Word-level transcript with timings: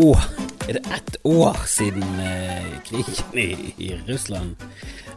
år 0.00 0.24
Er 0.68 0.78
det 0.78 0.82
ett 0.96 1.16
år 1.24 1.56
siden 1.66 2.20
eh, 2.24 2.72
krigen 2.86 3.38
i, 3.38 3.74
i 3.84 3.92
Russland 4.08 4.56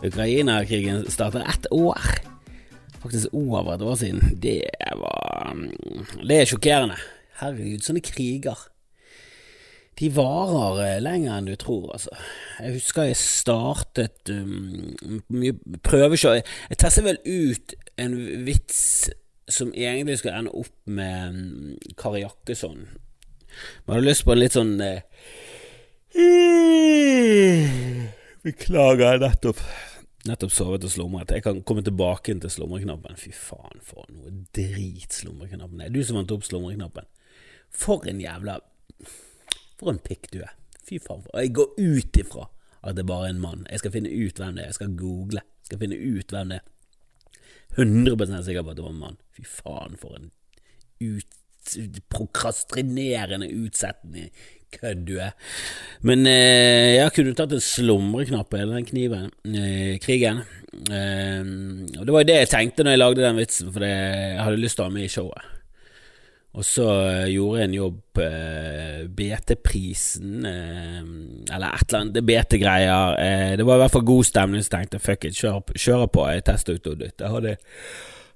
Ukraina-krigen 0.04 1.06
starter 1.12 1.46
Ett 1.50 1.68
år! 1.72 2.00
Faktisk 3.04 3.28
over 3.34 3.74
et 3.74 3.82
år 3.82 3.96
siden. 3.96 4.40
Det 4.42 4.62
var 4.96 5.52
mm, 5.54 6.06
Det 6.28 6.38
er 6.42 6.46
sjokkerende. 6.46 6.96
Herregud, 7.40 7.84
sånne 7.84 8.04
kriger. 8.04 8.62
De 10.00 10.10
varer 10.16 10.80
eh, 10.86 11.02
lenger 11.04 11.36
enn 11.36 11.50
du 11.50 11.56
tror, 11.60 11.92
altså. 11.98 12.16
Jeg 12.64 12.78
husker 12.78 13.10
jeg 13.10 13.20
startet 13.20 14.32
um, 14.32 14.94
mye 15.28 15.58
prøveshow. 15.86 16.40
Jeg 16.40 16.80
testet 16.80 17.06
vel 17.06 17.20
ut 17.28 17.76
en 18.00 18.16
vits 18.48 18.80
som 19.52 19.74
egentlig 19.76 20.22
skulle 20.22 20.40
ende 20.40 20.56
opp 20.64 20.74
med 20.88 21.36
um, 21.36 21.96
Kari 22.00 22.24
Jakkesson. 22.24 22.88
Man 23.86 23.98
har 23.98 24.06
lyst 24.06 24.26
på 24.26 24.34
en 24.34 24.42
litt 24.42 24.56
sånn 24.58 24.76
eh, 24.84 25.02
Beklager, 28.44 29.16
jeg 29.16 29.24
nettopp 29.24 29.60
Nettopp 30.24 30.54
sovet 30.56 30.86
og 30.88 30.92
slumret. 30.94 31.34
Jeg 31.36 31.44
kan 31.44 31.58
komme 31.68 31.82
tilbake 31.84 32.32
inn 32.32 32.40
til 32.40 32.52
slumreknappen. 32.54 33.18
Fy 33.20 33.34
faen, 33.36 33.82
for 33.84 34.08
noe 34.08 34.32
drit 34.56 35.12
slumreknappen 35.12 35.82
er. 35.84 35.92
Du 35.92 36.00
som 36.00 36.16
vant 36.16 36.32
opp 36.32 36.46
slumreknappen. 36.48 37.10
For 37.74 38.08
en 38.08 38.22
jævla 38.24 38.62
For 39.82 39.92
en 39.92 40.00
pikk 40.00 40.30
du 40.32 40.40
er. 40.46 40.54
Fy 40.80 41.02
faen. 41.04 41.26
For. 41.26 41.36
Jeg 41.42 41.52
går 41.58 41.76
ut 41.76 42.22
ifra 42.22 42.48
at 42.84 42.96
det 42.96 43.04
bare 43.10 43.28
er 43.28 43.36
en 43.36 43.44
mann. 43.44 43.68
Jeg 43.68 43.84
skal 43.84 43.96
finne 43.98 44.12
ut 44.16 44.40
hvem 44.40 44.56
det 44.56 44.64
er. 44.64 44.72
Jeg 44.72 44.80
skal 44.80 44.96
google. 44.96 45.44
Jeg 45.44 45.72
skal 45.74 45.84
finne 45.84 46.00
ut 46.00 46.32
hvem 46.32 46.54
det 46.54 46.62
er. 46.62 46.70
100 47.74 48.44
sikker 48.46 48.64
på 48.64 48.72
at 48.72 48.80
det 48.80 48.86
var 48.86 48.96
en 48.96 49.04
mann. 49.04 49.20
Fy 49.36 49.44
faen, 49.50 50.00
for 50.00 50.16
en 50.16 50.32
ut, 51.04 51.40
prokrastinerende 52.12 53.50
utsettende 53.64 54.30
kødd 54.74 55.06
du 55.08 55.16
er. 55.22 55.34
Men 56.02 56.28
eh, 56.30 56.98
jeg 56.98 57.14
kunne 57.16 57.36
tatt 57.38 57.54
en 57.56 57.64
slumreknapp 57.64 58.54
hele 58.58 58.78
den 58.78 58.88
kniven, 58.90 59.32
eh, 59.46 60.00
krigen. 60.02 60.44
Eh, 60.90 61.42
og 62.00 62.06
det 62.06 62.16
var 62.16 62.24
jo 62.24 62.30
det 62.32 62.40
jeg 62.42 62.54
tenkte 62.56 62.86
når 62.86 62.96
jeg 62.96 63.04
lagde 63.04 63.26
den 63.28 63.42
vitsen, 63.42 63.74
for 63.74 63.86
jeg 63.86 64.40
hadde 64.42 64.62
lyst 64.62 64.80
til 64.80 64.86
å 64.86 64.90
ha 64.90 64.96
med 64.96 65.08
i 65.08 65.12
showet. 65.14 65.54
Og 66.54 66.66
så 66.66 66.86
eh, 67.08 67.32
gjorde 67.34 67.60
jeg 67.60 67.70
en 67.70 67.78
jobb 67.80 68.20
eh, 68.22 69.00
BT-prisen, 69.18 70.44
eh, 70.46 71.00
eller 71.56 71.80
et 71.80 71.88
eller 71.88 72.00
annet, 72.04 72.20
BT-greier. 72.28 73.58
det 73.58 73.66
var 73.66 73.80
i 73.80 73.84
hvert 73.84 73.96
fall 73.96 74.06
god 74.06 74.28
stemning, 74.30 74.66
så 74.66 74.76
tenkte 74.76 75.00
jeg 75.00 75.06
fuck 75.08 75.26
it, 75.26 75.40
kjører 75.40 76.12
på, 76.14 76.28
jeg 76.30 76.46
tester 76.46 76.78
ut 76.78 76.92
og 76.92 77.00
dytter. 77.02 77.26
Jeg 77.26 77.34
hadde, 77.34 77.56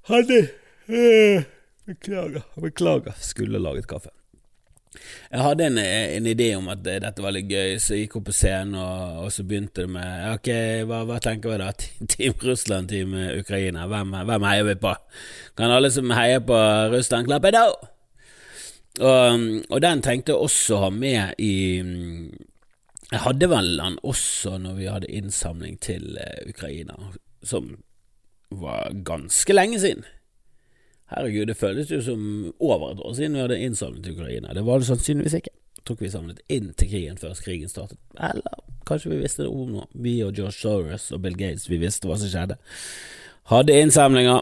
hadde 0.10 1.48
Beklager, 1.88 2.44
beklager. 2.60 3.14
Skulle 3.20 3.60
laget 3.60 3.88
kaffe. 3.88 4.10
Jeg 5.32 5.40
hadde 5.44 5.66
en, 5.68 5.78
en, 5.78 6.26
idé 6.28 6.48
om 6.58 6.68
at 6.72 6.82
dette 6.84 7.24
var 7.24 7.32
litt 7.36 7.48
gøy, 7.52 7.78
så 7.80 7.96
jeg 7.96 8.08
gikk 8.08 8.18
opp 8.20 8.26
på 8.28 8.36
scenen, 8.36 8.76
og, 8.76 9.22
og 9.24 9.30
så 9.32 9.46
begynte 9.48 9.86
det 9.86 9.94
med 9.94 10.26
Ok, 10.34 10.50
hva, 10.90 11.04
hva, 11.08 11.20
tenker 11.24 11.54
vi 11.54 11.60
da? 11.62 11.70
Team 12.14 12.36
Russland, 12.44 12.92
Team 12.92 13.14
Ukraina. 13.38 13.86
Hvem, 13.88 14.18
hvem 14.28 14.48
heier 14.50 14.68
vi 14.68 14.76
på? 14.82 14.96
Kan 15.60 15.76
alle 15.76 15.92
som 15.94 16.12
heier 16.18 16.44
på 16.44 16.60
Russland, 16.92 17.30
klappe 17.30 17.54
da? 17.56 17.64
Og, 18.98 19.48
og 19.70 19.82
den 19.84 20.04
tenkte 20.04 20.34
jeg 20.34 20.44
også 20.50 20.76
å 20.76 20.84
ha 20.88 20.92
med 20.92 21.38
i 21.38 21.54
Jeg 23.12 23.20
hadde 23.22 23.48
vel 23.52 23.76
den 23.78 24.00
også 24.02 24.58
når 24.60 24.80
vi 24.80 24.92
hadde 24.92 25.16
innsamling 25.22 25.78
til 25.80 26.18
Ukraina, 26.50 26.98
som 27.46 27.78
var 28.52 28.92
ganske 29.08 29.56
lenge 29.56 29.80
siden. 29.80 30.04
Herregud, 31.14 31.46
det 31.48 31.58
føles 31.58 31.92
jo 31.92 32.02
som 32.04 32.24
over 32.60 32.92
et 32.92 33.00
år 33.00 33.14
siden 33.16 33.38
vi 33.38 33.44
hadde 33.46 33.60
innsamlet 33.64 34.04
til 34.04 34.18
Ukraina. 34.18 34.54
Det 34.54 34.66
var 34.66 34.82
det 34.82 34.90
sannsynligvis 34.90 35.38
ikke. 35.40 35.54
Jeg 35.78 35.86
tror 35.86 35.96
ikke 35.96 36.06
vi 36.06 36.10
samlet 36.12 36.42
inn 36.52 36.74
til 36.76 36.90
krigen 36.92 37.20
før 37.22 37.38
krigen 37.44 37.72
startet. 37.72 38.00
Eller 38.20 38.64
kanskje 38.88 39.14
vi 39.14 39.22
visste 39.22 39.46
det 39.46 39.52
om 39.52 39.72
noe. 39.72 39.88
Vi 39.94 40.18
og 40.26 40.36
George 40.36 40.58
Soros 40.58 41.12
og 41.16 41.22
Bill 41.24 41.38
Gates, 41.40 41.70
vi 41.72 41.80
visste 41.80 42.10
hva 42.10 42.18
som 42.20 42.32
skjedde. 42.32 42.58
Hadde 43.48 43.78
innsamlinger, 43.80 44.42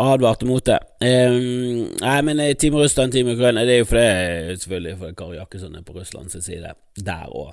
advarte 0.00 0.46
mot 0.48 0.64
det. 0.64 0.78
Um, 1.04 1.90
nei, 2.00 2.14
men 2.24 2.40
eh, 2.40 2.54
Team 2.56 2.78
Russland, 2.80 3.12
Team 3.12 3.28
Ukraina, 3.34 3.66
det 3.68 3.74
er 3.74 3.82
jo 3.82 3.90
fordi 3.90 4.56
selvfølgelig 4.62 4.94
fordi 5.02 5.16
Kari 5.18 5.36
Jakkesson 5.36 5.76
er 5.76 5.84
på 5.84 5.98
Russlands 5.98 6.38
side 6.46 6.72
der 6.96 7.26
òg. 7.28 7.52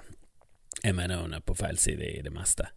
Jeg 0.86 0.96
mener 0.96 1.19
hun 1.19 1.36
er 1.36 1.44
på 1.44 1.57
feil 1.59 1.75
side 1.78 2.07
i 2.07 2.24
det 2.24 2.31
meste. 2.31 2.69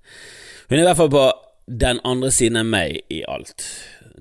Hun 0.67 0.79
er 0.79 0.83
i 0.83 0.89
hvert 0.89 0.99
fall 0.99 1.15
på 1.15 1.25
den 1.71 2.01
andre 2.05 2.33
siden 2.35 2.59
av 2.59 2.67
meg 2.67 2.99
i 3.15 3.23
alt. 3.29 3.63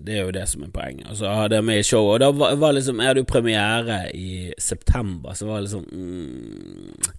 Det 0.05 0.15
er 0.15 0.27
jo 0.27 0.35
det 0.35 0.45
som 0.49 0.63
er 0.63 0.73
poenget. 0.73 1.07
Og 1.11 1.19
så 1.19 1.31
hadde 1.35 1.59
jeg 1.59 1.67
med 1.67 1.81
i 1.81 1.85
showet, 1.85 2.13
og 2.13 2.19
da 2.23 2.29
var, 2.31 2.55
var 2.61 2.75
liksom 2.75 3.01
Jeg 3.01 3.11
hadde 3.11 3.23
jo 3.23 3.29
premiere 3.29 3.97
i 4.15 4.53
september, 4.57 5.33
så 5.35 5.47
var 5.49 5.59
det 5.59 5.67
liksom 5.67 5.85
mm, 5.91 7.09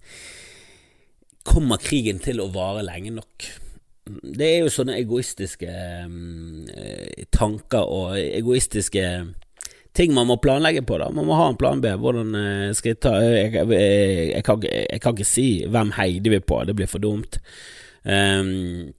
Kommer 1.45 1.81
krigen 1.81 2.21
til 2.21 2.41
å 2.41 2.49
vare 2.53 2.85
lenge 2.85 3.13
nok? 3.15 3.47
Det 4.21 4.47
er 4.47 4.59
jo 4.63 4.73
sånne 4.73 4.97
egoistiske 4.97 5.69
mm, 6.09 7.27
tanker 7.33 7.85
og 7.85 8.17
egoistiske 8.19 9.05
ting 9.97 10.13
man 10.15 10.29
må 10.29 10.39
planlegge 10.41 10.83
på. 10.87 10.97
da 11.01 11.09
Man 11.13 11.27
må 11.27 11.37
ha 11.39 11.49
en 11.49 11.59
plan 11.59 11.81
B. 11.83 11.91
Hvordan 11.99 12.35
eh, 12.37 12.71
skal 12.77 12.93
jeg 12.93 13.01
ta 13.03 13.13
Jeg, 13.21 13.53
jeg, 13.53 14.31
jeg, 14.31 14.43
kan, 14.47 14.63
jeg 14.63 15.01
kan, 15.03 15.17
ikke 15.17 15.27
si 15.27 15.47
hvem 15.67 15.93
heider 15.97 16.37
vi 16.37 16.41
på, 16.43 16.63
det 16.65 16.75
blir 16.77 16.91
for 16.91 17.03
dumt. 17.03 17.39
Um, 18.03 18.91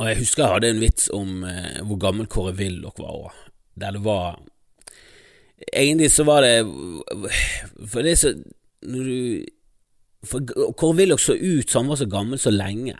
og 0.00 0.08
jeg 0.10 0.18
husker 0.18 0.42
jeg 0.42 0.54
hadde 0.56 0.72
en 0.74 0.82
vits 0.82 1.06
om 1.14 1.44
eh, 1.46 1.80
hvor 1.86 2.00
gammel 2.02 2.26
Kåre 2.30 2.54
Willoch 2.58 2.98
var 2.98 3.14
òg, 3.14 3.40
der 3.78 3.96
det 3.96 4.04
var 4.04 4.42
Egentlig 5.70 6.10
så 6.10 6.24
var 6.26 6.42
det 6.42 6.66
For 7.88 8.02
det 8.02 8.10
er 8.10 8.18
så 8.18 8.32
Når 8.82 9.06
du 9.06 9.44
For 10.26 10.72
Kåre 10.74 10.98
Willoch 10.98 11.22
så 11.22 11.36
ut 11.38 11.70
som 11.70 11.84
han 11.84 11.92
var 11.92 12.00
så 12.00 12.08
gammel 12.10 12.40
så 12.40 12.50
lenge. 12.50 12.96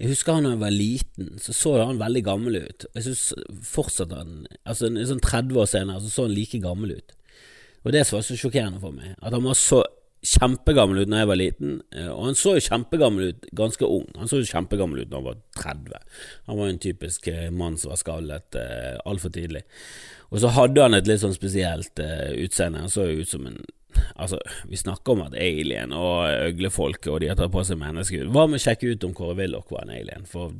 Jeg 0.00 0.12
husker 0.12 0.36
han 0.36 0.46
da 0.46 0.52
jeg 0.54 0.60
var 0.60 0.74
liten, 0.74 1.30
så 1.38 1.52
så 1.52 1.72
han 1.78 2.00
veldig 2.00 2.22
gammel 2.24 2.56
ut. 2.56 2.86
Jeg 2.94 3.04
synes 3.04 3.24
fortsatt 3.68 4.12
han 4.16 4.46
Altså 4.64 4.88
sånn 4.88 5.22
30 5.24 5.60
år 5.60 5.68
senere 5.70 6.02
så 6.02 6.12
så 6.12 6.26
han 6.26 6.34
like 6.36 6.60
gammel 6.62 6.94
ut. 6.98 7.14
Og 7.84 7.92
det 7.94 8.04
som 8.06 8.18
var 8.18 8.26
så 8.26 8.36
sjokkerende 8.36 8.80
for 8.82 8.96
meg, 8.96 9.14
at 9.20 9.32
han 9.32 9.44
var 9.44 9.56
så 9.56 9.82
kjempegammel 10.26 11.00
ut 11.00 11.10
da 11.10 11.22
jeg 11.22 11.30
var 11.30 11.38
liten, 11.40 11.74
eh, 11.96 12.10
og 12.12 12.26
han 12.28 12.38
så 12.38 12.54
jo 12.56 12.64
kjempegammel 12.66 13.30
ut 13.30 13.50
ganske 13.56 13.88
ung. 13.88 14.06
Han 14.20 14.28
så 14.28 14.40
jo 14.42 14.48
kjempegammel 14.50 15.02
ut 15.02 15.10
da 15.10 15.20
han 15.20 15.28
var 15.30 15.40
30. 15.56 16.14
Han 16.48 16.58
var 16.58 16.68
jo 16.68 16.74
en 16.74 16.84
typisk 16.84 17.28
eh, 17.32 17.50
mann 17.50 17.78
som 17.80 17.92
var 17.94 18.00
skallet 18.00 18.58
eh, 18.60 18.96
altfor 19.08 19.32
tidlig. 19.34 19.64
Og 20.30 20.42
så 20.42 20.52
hadde 20.54 20.84
han 20.84 20.94
et 20.94 21.08
litt 21.08 21.22
sånn 21.22 21.36
spesielt 21.36 22.02
eh, 22.04 22.30
utseende. 22.44 22.84
Han 22.84 22.92
så 22.92 23.08
jo 23.08 23.24
ut 23.24 23.36
som 23.36 23.46
en 23.50 23.62
Altså, 24.14 24.38
vi 24.70 24.78
snakker 24.78 25.16
om 25.16 25.24
at 25.24 25.34
alien 25.34 25.90
og 25.92 26.30
øglefolket 26.30 27.08
og 27.10 27.18
de 27.20 27.26
har 27.28 27.36
tatt 27.36 27.50
på 27.50 27.64
seg 27.66 27.80
menneskehud. 27.80 28.28
Hva 28.30 28.44
med 28.46 28.60
å 28.60 28.62
sjekke 28.62 28.92
ut 28.94 29.04
om 29.04 29.16
Kåre 29.18 29.34
Willoch 29.40 29.72
var 29.74 29.82
en 29.82 29.90
alien? 29.96 30.28
For 30.30 30.54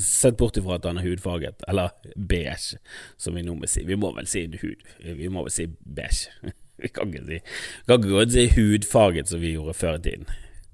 Sett 0.00 0.38
bort 0.38 0.56
ifra 0.56 0.78
at 0.78 0.86
han 0.86 1.00
er 1.00 1.04
hudfarget, 1.04 1.64
eller 1.68 1.90
beige, 2.14 2.78
som 3.18 3.34
vi 3.34 3.42
nå 3.42 3.56
må 3.58 3.68
si. 3.68 3.82
Vi 3.84 3.98
må 3.98 4.12
vel 4.14 4.28
si 4.30 4.44
hud. 4.46 4.84
Vi 5.02 5.28
må 5.34 5.42
vel 5.44 5.54
si 5.54 5.66
beige. 5.82 6.30
Vi 6.78 6.88
kan 6.94 7.10
ikke 7.10 7.26
si 7.26 7.40
kan 7.86 7.98
ikke 7.98 8.14
godt 8.14 8.34
si 8.34 8.46
hudfarget 8.54 9.30
som 9.30 9.42
vi 9.42 9.54
gjorde 9.56 9.74
før 9.74 9.98
i 9.98 10.04
tiden. 10.04 10.28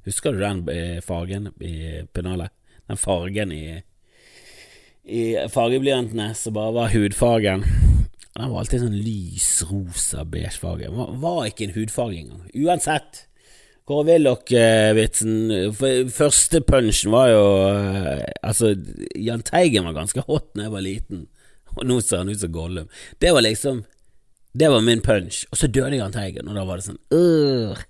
Husker 0.05 0.35
du 0.35 0.43
den 0.43 0.63
eh, 0.69 1.01
fargen 1.05 1.49
i 1.65 2.05
pennalet? 2.13 2.53
Den 2.89 3.01
fargen 3.01 3.53
i 3.53 3.81
I 5.05 5.23
fargeblyantene 5.53 6.31
som 6.37 6.55
bare 6.57 6.73
var 6.77 6.93
hudfargen. 6.93 7.65
Den 8.35 8.51
var 8.51 8.63
alltid 8.63 8.83
sånn 8.83 8.97
lys 9.05 9.49
rosa 9.69 10.25
beige 10.25 10.57
farge. 10.61 10.89
Den 10.89 11.21
var 11.23 11.45
ikke 11.47 11.69
en 11.69 11.77
hudfarge 11.77 12.21
engang. 12.21 12.45
Uansett. 12.57 13.25
Kåre 13.85 14.07
Willoch-vitsen 14.09 15.75
Første 16.09 16.63
punchen 16.65 17.13
var 17.13 17.27
jo 17.29 17.43
eh, 17.69 18.23
Altså, 18.41 18.71
Jahn 19.21 19.45
Teigen 19.45 19.85
var 19.85 19.99
ganske 19.99 20.25
hot 20.25 20.55
da 20.57 20.65
jeg 20.65 20.73
var 20.73 20.85
liten, 20.87 21.27
og 21.75 21.83
nå 21.85 21.99
ser 22.01 22.23
han 22.23 22.31
ut 22.33 22.41
som 22.41 22.53
Gollum. 22.55 22.89
Det 23.21 23.33
var 23.35 23.45
liksom 23.45 23.83
det 24.55 24.71
var 24.71 24.85
min 24.87 25.03
punch. 25.03 25.45
Og 25.51 25.59
så 25.59 25.67
døde 25.67 25.99
Jahn 25.99 26.15
Teigen, 26.15 26.49
og 26.49 26.55
da 26.55 26.65
var 26.67 26.79
det 26.79 26.87
sånn 26.87 27.01
Ur. 27.15 27.81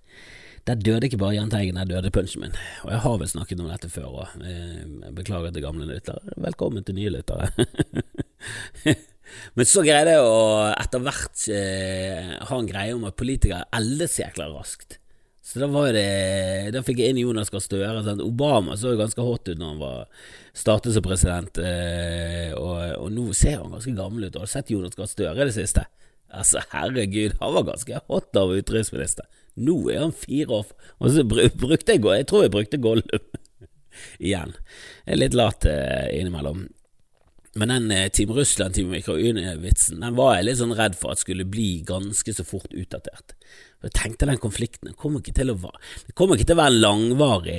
Der 0.64 0.80
døde 0.80 1.10
ikke 1.10 1.20
bare 1.20 1.36
Jahn 1.36 1.50
Teigen, 1.52 1.76
der 1.76 1.90
døde 1.90 2.12
punchen 2.12 2.40
min. 2.40 2.54
Og 2.86 2.92
jeg 2.94 3.02
har 3.04 3.18
vel 3.20 3.28
snakket 3.28 3.60
om 3.60 3.68
dette 3.68 3.90
før 3.92 4.22
òg. 4.24 4.38
Beklager 5.16 5.52
til 5.52 5.64
gamle 5.66 5.88
lyttere. 5.90 6.36
Velkommen 6.40 6.86
til 6.86 6.96
nye 6.96 7.12
lyttere. 7.12 7.50
Men 9.56 9.68
så 9.68 9.84
greide 9.84 10.14
jeg 10.16 10.24
å 10.24 10.70
etter 10.72 11.02
hvert 11.04 11.46
eh, 11.52 12.34
ha 12.48 12.58
en 12.58 12.68
greie 12.68 12.94
om 12.96 13.04
at 13.08 13.16
politikere 13.18 13.64
eldes 13.76 14.18
jækla 14.20 14.48
raskt. 14.52 14.98
Så 15.44 15.60
da 15.60 15.68
var 15.68 15.90
det 15.92 16.72
Da 16.72 16.80
fikk 16.84 17.02
jeg 17.02 17.12
inn 17.12 17.20
Jonas 17.20 17.50
Gahr 17.52 17.60
Støre. 17.60 18.00
Sant? 18.06 18.24
Obama 18.24 18.78
så 18.80 18.94
jo 18.94 19.00
ganske 19.00 19.24
hot 19.24 19.50
ut 19.50 19.60
når 19.60 19.74
han 19.74 19.82
var 19.82 20.30
startet 20.56 20.96
som 20.96 21.04
president, 21.04 21.60
eh, 21.60 22.54
og, 22.56 22.78
og, 23.02 23.10
nå 23.12 23.26
ser 23.36 23.58
han 23.60 23.74
ganske 23.74 23.92
gammel 23.98 24.30
ut. 24.30 24.40
Har 24.40 24.48
du 24.48 24.54
sett 24.54 24.72
Jonas 24.72 24.96
Gahr 24.96 25.10
Støre 25.10 25.36
i 25.36 25.48
det 25.50 25.56
siste? 25.56 25.84
Altså, 26.34 26.62
herregud, 26.72 27.36
han 27.40 27.56
var 27.56 27.66
ganske 27.70 28.02
hot 28.10 28.38
av 28.38 28.52
utenriksminister. 28.54 29.26
Nå 29.54 29.76
er 29.92 30.00
han 30.02 30.14
fire 30.18 30.50
år 30.50 30.70
Og 30.98 31.12
så 31.14 31.22
brukte 31.22 31.94
jeg 31.94 32.02
Jeg 32.02 32.26
tror 32.26 32.42
jeg 32.42 32.50
brukte 32.50 32.80
Gollum 32.82 33.28
igjen. 34.18 34.56
Jeg 35.06 35.14
er 35.14 35.20
litt 35.20 35.36
lat 35.38 35.66
eh, 35.70 36.10
innimellom. 36.18 36.64
Men 37.54 37.70
den 37.70 37.90
eh, 37.94 38.08
Team 38.10 38.32
Russland, 38.34 38.74
Team 38.74 38.90
Ukraina-vitsen, 38.94 40.00
den 40.02 40.16
var 40.18 40.34
jeg 40.34 40.48
litt 40.48 40.58
sånn 40.58 40.74
redd 40.74 40.96
for 40.98 41.14
at 41.14 41.22
skulle 41.22 41.46
bli 41.46 41.84
ganske 41.86 42.34
så 42.34 42.46
fort 42.46 42.74
utdatert. 42.74 43.36
Jeg 43.84 43.94
tenkte 43.94 44.26
den 44.26 44.40
konflikten 44.42 44.96
kommer 44.98 45.20
ikke 45.20 45.36
til 45.36 45.52
å 45.52 45.58
være 45.60 45.78
Det 46.08 46.14
kommer 46.16 46.38
ikke 46.38 46.48
til 46.48 46.56
å 46.56 46.62
være 46.62 46.78
langvarig 46.78 47.58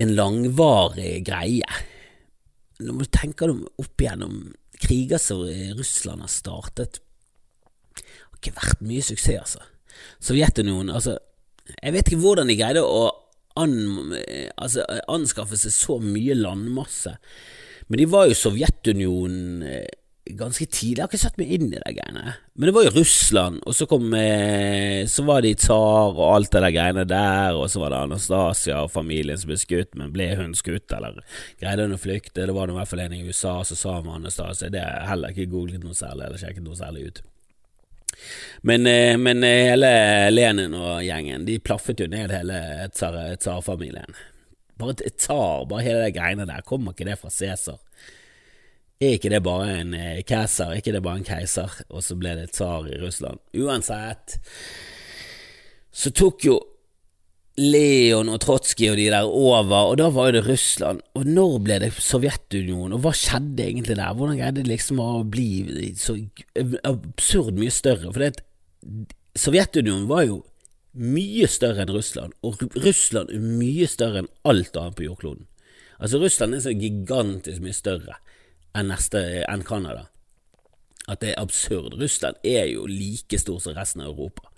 En 0.00 0.14
langvarig 0.16 1.18
greie. 1.26 1.82
Når 2.80 3.02
du 3.02 3.10
tenker 3.12 3.50
dem 3.50 3.64
opp 3.82 4.02
igjennom 4.02 4.54
kriger 4.82 5.20
som 5.22 5.44
Russland 5.78 6.24
har 6.24 6.32
startet, 6.32 7.00
har 7.98 8.40
ikke 8.40 8.56
vært 8.56 8.84
mye 8.86 9.04
suksess, 9.04 9.56
altså. 9.58 9.64
Sovjetunionen, 10.22 10.92
altså 10.94 11.16
Jeg 11.82 11.92
vet 11.92 12.06
ikke 12.06 12.20
hvordan 12.22 12.46
de 12.48 12.54
greide 12.56 12.82
å 12.86 13.08
an, 13.58 13.72
altså, 14.56 14.84
anskaffe 15.10 15.58
seg 15.58 15.74
så 15.74 15.96
mye 15.98 16.36
landmasse 16.38 17.16
men 17.88 18.02
de 18.02 18.08
var 18.08 18.28
jo 18.28 18.36
Sovjetunionen 18.36 19.64
eh, 19.64 19.88
ganske 20.36 20.66
tidlig. 20.66 20.98
Jeg 20.98 21.04
har 21.04 21.10
ikke 21.10 21.20
satt 21.20 21.38
meg 21.40 21.52
inn 21.54 21.68
i 21.68 21.78
de 21.78 21.92
greiene. 21.96 22.34
Men 22.58 22.68
det 22.68 22.74
var 22.76 22.86
jo 22.88 22.92
Russland, 22.96 23.60
og 23.64 23.76
så 23.76 23.86
kom 23.88 24.12
eh, 24.16 25.06
Så 25.08 25.24
var 25.28 25.44
det 25.44 25.54
tsar 25.62 26.12
og 26.12 26.22
alt 26.26 26.52
det 26.52 26.62
der 26.64 26.74
greiene 26.74 27.04
der, 27.08 27.56
og 27.56 27.70
så 27.70 27.82
var 27.82 27.94
det 27.94 28.02
Anastasia 28.06 28.82
og 28.84 28.92
familien 28.92 29.38
som 29.38 29.52
ble 29.52 29.58
skutt, 29.60 29.94
men 29.98 30.12
ble 30.14 30.28
hun 30.38 30.54
skutt, 30.58 30.92
eller 30.94 31.20
greide 31.60 31.88
hun 31.88 31.96
å 31.96 32.02
flykte? 32.02 32.44
Det 32.44 32.56
var 32.56 32.70
i 32.70 32.76
hvert 32.76 32.92
fall 32.92 33.04
en 33.06 33.16
i 33.16 33.24
USA 33.26 33.58
som 33.64 33.80
sa 33.80 33.96
om 34.02 34.12
Anastasia. 34.18 34.70
Det 34.74 34.82
er 34.84 35.08
heller 35.08 35.34
ikke 35.34 35.50
googlet 35.54 35.84
noe 35.84 35.96
særlig, 35.96 36.28
eller 36.28 36.42
sjekket 36.42 36.66
noe 36.66 36.78
særlig 36.78 37.08
ut. 37.08 37.24
Men, 38.66 38.86
eh, 38.90 39.14
men 39.20 39.44
hele 39.46 39.92
Lenin 40.32 40.74
og 40.74 41.04
gjengen, 41.06 41.46
de 41.46 41.60
plaffet 41.62 42.02
jo 42.02 42.10
ned 42.10 42.34
hele 42.34 42.88
tsarfamilien. 42.92 44.18
Bare 44.78 44.94
tsar, 45.10 45.66
bare 45.66 45.82
hele 45.86 46.06
de 46.06 46.14
greiene 46.14 46.46
der, 46.46 46.62
kommer 46.66 46.94
ikke 46.94 47.08
det 47.08 47.18
fra 47.18 47.30
Cæsar? 47.34 47.78
Er 48.98 49.14
ikke 49.14 49.30
det 49.30 49.44
bare 49.46 49.76
en 49.78 49.92
eh, 49.94 50.24
keiser, 50.26 50.72
er 50.72 50.80
ikke 50.80 50.92
det 50.96 51.04
bare 51.04 51.20
en 51.20 51.26
keiser, 51.26 51.74
og 51.86 52.02
så 52.02 52.16
ble 52.18 52.32
det 52.34 52.48
tsar 52.50 52.88
i 52.90 52.96
Russland? 52.98 53.38
Uansett, 53.54 54.40
så 55.94 56.10
tok 56.10 56.46
jo 56.48 56.56
Leon 57.58 58.30
og 58.30 58.40
Trotskij 58.42 58.90
og 58.90 58.98
de 58.98 59.06
der 59.14 59.30
over, 59.30 59.92
og 59.92 60.00
da 60.00 60.08
var 60.14 60.28
jo 60.28 60.34
det 60.38 60.42
Russland. 60.48 61.04
Og 61.14 61.30
når 61.30 61.54
ble 61.62 61.78
det 61.84 61.92
Sovjetunionen, 61.94 62.96
og 62.96 63.04
hva 63.06 63.14
skjedde 63.14 63.68
egentlig 63.68 64.00
der? 64.00 64.18
Hvordan 64.18 64.38
greide 64.38 64.64
det 64.64 64.72
liksom 64.72 65.02
å 65.02 65.22
bli 65.30 65.92
så 65.98 66.18
absurd 66.86 67.58
mye 67.58 67.74
større? 67.74 68.10
For 68.10 68.24
det, 68.24 68.42
Sovjetunionen 69.38 70.08
var 70.10 70.26
jo 70.26 70.40
mye 70.98 71.46
større 71.50 71.84
enn 71.84 71.94
Russland, 71.94 72.34
og 72.42 72.66
Russland 72.74 73.30
er 73.30 73.46
mye 73.46 73.86
større 73.90 74.24
enn 74.24 74.32
alt 74.42 74.74
annet 74.74 74.98
på 74.98 75.06
jordkloden. 75.06 75.46
Altså 76.02 76.18
Russland 76.22 76.58
er 76.58 76.66
så 76.66 76.74
gigantisk 76.74 77.62
mye 77.62 77.78
større 77.78 78.18
enn, 78.76 78.92
enn 78.92 79.66
Canada 79.66 80.08
at 81.08 81.22
det 81.22 81.32
er 81.32 81.40
absurd. 81.40 81.96
Russland 82.00 82.36
er 82.44 82.68
jo 82.68 82.86
like 82.88 83.40
stor 83.40 83.60
som 83.64 83.76
resten 83.76 84.04
av 84.04 84.12
Europa. 84.12 84.50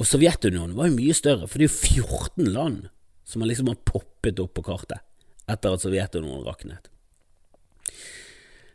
Og 0.00 0.08
Sovjetunionen 0.08 0.76
var 0.76 0.88
jo 0.88 0.96
mye 0.96 1.16
større, 1.16 1.48
for 1.48 1.60
det 1.60 1.68
er 1.68 1.72
jo 1.72 2.04
14 2.04 2.52
land 2.52 2.88
som 3.28 3.44
liksom 3.44 3.70
har 3.70 3.80
poppet 3.86 4.40
opp 4.42 4.54
på 4.56 4.64
kartet 4.66 5.00
etter 5.50 5.74
at 5.74 5.82
Sovjetunionen 5.82 6.46
raknet. 6.46 6.88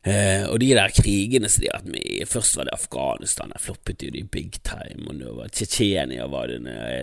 Eh, 0.05 0.43
og 0.45 0.59
de 0.61 0.67
der 0.77 0.93
krigene 0.93 1.49
som 1.49 1.63
de 1.63 1.69
har 1.71 1.79
hatt 1.79 1.87
med 1.89 2.27
Først 2.29 2.59
var 2.59 2.67
det 2.67 2.75
Afghanistan, 2.75 3.49
der 3.49 3.61
floppet 3.63 4.03
jo 4.05 4.11
de 4.13 4.21
big 4.21 4.59
time. 4.61 5.07
Og 5.07 5.15
nå 5.17 5.33
var 5.39 5.49
Tsjetsjenia 5.49 6.27
det, 6.51 6.59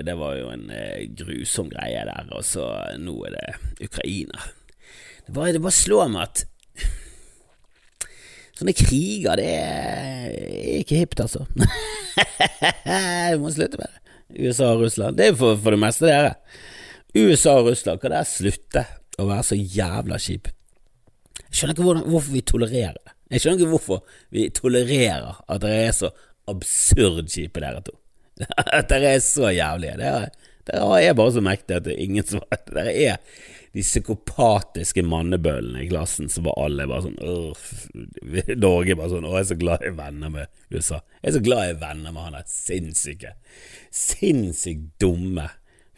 det 0.07 0.15
var 0.21 0.37
jo 0.39 0.53
en 0.53 0.69
eh, 0.71 1.09
grusom 1.11 1.73
greie 1.73 2.05
der. 2.07 2.31
Og 2.31 2.45
så 2.47 2.69
nå 3.03 3.17
er 3.27 3.35
det 3.35 3.89
Ukraina. 3.89 4.47
Det 5.27 5.35
bare, 5.35 5.55
det 5.57 5.65
bare 5.65 5.75
slår 5.75 6.15
meg 6.15 6.29
at 6.29 6.45
sånne 8.59 8.75
kriger, 8.77 9.41
det 9.41 9.49
er 9.49 10.81
ikke 10.81 11.03
hipt, 11.03 11.23
altså. 11.25 11.47
Du 13.33 13.41
må 13.41 13.51
slutte 13.55 13.79
med 13.81 13.89
det. 13.89 14.01
USA 14.33 14.73
og 14.73 14.83
Russland. 14.85 15.17
Det 15.17 15.31
er 15.31 15.37
for, 15.37 15.57
for 15.61 15.75
det 15.75 15.81
meste 15.81 16.09
dere. 16.09 16.35
USA 17.17 17.59
og 17.61 17.71
Russland, 17.71 18.01
kan 18.01 18.13
dere 18.15 18.29
slutte 18.29 18.85
å 19.21 19.29
være 19.29 19.47
så 19.47 19.59
jævla 19.59 20.19
kjipe? 20.21 20.53
Jeg 21.43 21.59
skjønner 21.59 21.77
ikke 21.77 21.87
hvordan, 21.87 22.07
hvorfor 22.13 22.37
vi 22.37 22.45
tolererer 22.49 22.97
det. 22.97 23.15
Jeg 23.33 23.43
skjønner 23.43 23.61
ikke 23.61 23.73
hvorfor 23.73 24.21
vi 24.33 24.47
tolererer 24.57 25.43
at 25.49 25.65
dere 25.65 25.83
er 25.89 25.97
så 25.97 26.13
absurd 26.53 27.29
kjipe, 27.33 27.61
dere 27.61 27.83
to. 27.85 27.97
At 28.79 28.89
dere 28.91 29.13
er 29.17 29.21
så 29.23 29.51
jævlige. 29.53 30.13
Dere 30.69 31.01
er 31.05 31.17
bare 31.17 31.35
så 31.35 31.43
mektige 31.45 31.77
at 31.79 31.85
det 31.85 31.93
er 31.93 32.05
ingen 32.05 32.27
som 32.27 32.41
Dere 32.73 32.95
er 32.97 33.19
de 33.73 33.81
psykopatiske 33.81 35.03
mannebøllene 35.09 35.85
i 35.85 35.89
klassen 35.89 36.29
så 36.29 36.43
var 36.45 36.59
alle 36.61 36.85
bare 36.91 37.07
sånn 37.07 37.17
Norge 38.61 38.97
bare 38.99 39.13
sånn 39.15 39.25
Å, 39.29 39.33
jeg 39.39 39.47
er 39.47 39.49
så 39.49 39.59
glad 39.63 39.87
jeg 39.87 39.95
er 39.95 39.97
venner 39.97 40.33
med 40.35 40.51
USA. 40.75 41.01
Jeg 41.23 41.31
er 41.31 41.37
så 41.39 41.45
glad 41.47 41.65
jeg 41.65 41.77
er 41.77 41.83
venner 41.87 42.13
med 42.13 42.27
han 42.27 42.37
der 42.37 42.47
sinnssyke, 42.53 43.35
sinnssykt 44.03 44.91
dumme 45.01 45.49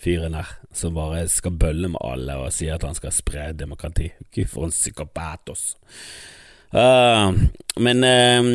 fyren 0.05 0.37
der, 0.37 0.55
som 0.75 0.95
bare 0.95 1.25
skal 1.33 1.59
bølle 1.59 1.91
med 1.95 2.03
alle 2.05 2.39
og 2.43 2.55
si 2.55 2.69
at 2.71 2.85
han 2.87 2.97
skal 2.97 3.15
spre 3.15 3.51
demokrati. 3.57 4.11
Gud, 4.31 4.49
for 4.53 4.69
en 4.69 4.75
psykopatos. 4.75 5.75
Uh, 6.75 7.31
men 7.79 8.03
uh, 8.03 8.49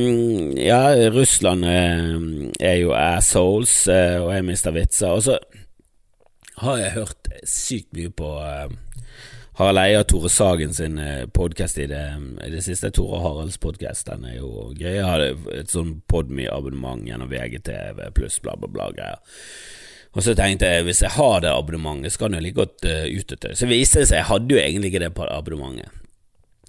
ja, 0.59 0.81
Russland 1.15 1.63
uh, 1.65 2.51
er 2.59 2.81
jo 2.81 2.93
assholes, 2.95 3.81
og 3.87 4.33
jeg 4.35 4.47
mister 4.47 4.75
vitser. 4.75 5.15
Og 5.15 5.23
så 5.27 5.39
har 6.63 6.79
jeg 6.79 6.95
hørt 6.97 7.29
sykt 7.47 7.91
mye 7.95 8.11
på 8.11 8.29
Harald 9.59 9.81
Eia 9.81 10.03
Tore 10.07 10.29
Sagen 10.31 10.73
sin 10.75 10.99
podkast 11.35 11.79
i, 11.79 11.87
i, 11.89 12.51
det 12.51 12.63
siste. 12.63 12.91
Tore 12.95 13.19
Haralds 13.23 13.59
podkast. 13.59 14.07
Den 14.07 14.27
er 14.29 14.37
jo 14.37 14.69
grei. 14.77 14.95
Jeg 14.99 15.07
har 15.07 15.23
et 15.25 15.73
sånn 15.73 15.97
Podme-abonnement 16.07 17.03
gjennom 17.07 17.31
VGTV 17.31 18.05
pluss 18.15 18.39
bla, 18.43 18.55
bla, 18.59 18.71
bla 18.71 18.89
greier. 18.95 19.19
Og 20.17 20.25
så 20.25 20.33
tenkte 20.33 20.69
jeg 20.71 20.87
hvis 20.87 21.03
jeg 21.05 21.13
har 21.19 21.43
det 21.43 21.51
abonnementet, 21.53 22.15
så 22.15 22.23
kan 22.23 22.35
jeg 22.35 22.47
like 22.47 22.57
godt 22.57 22.87
uh, 22.87 23.05
utnytte 23.05 23.51
det. 23.51 23.57
Så 23.59 23.69
viste 23.69 24.01
det 24.01 24.09
seg 24.09 24.23
jeg 24.23 24.29
hadde 24.31 24.55
jo 24.55 24.61
egentlig 24.61 24.93
ikke 24.93 25.03
det 25.05 25.11
abonnementet. 25.27 25.98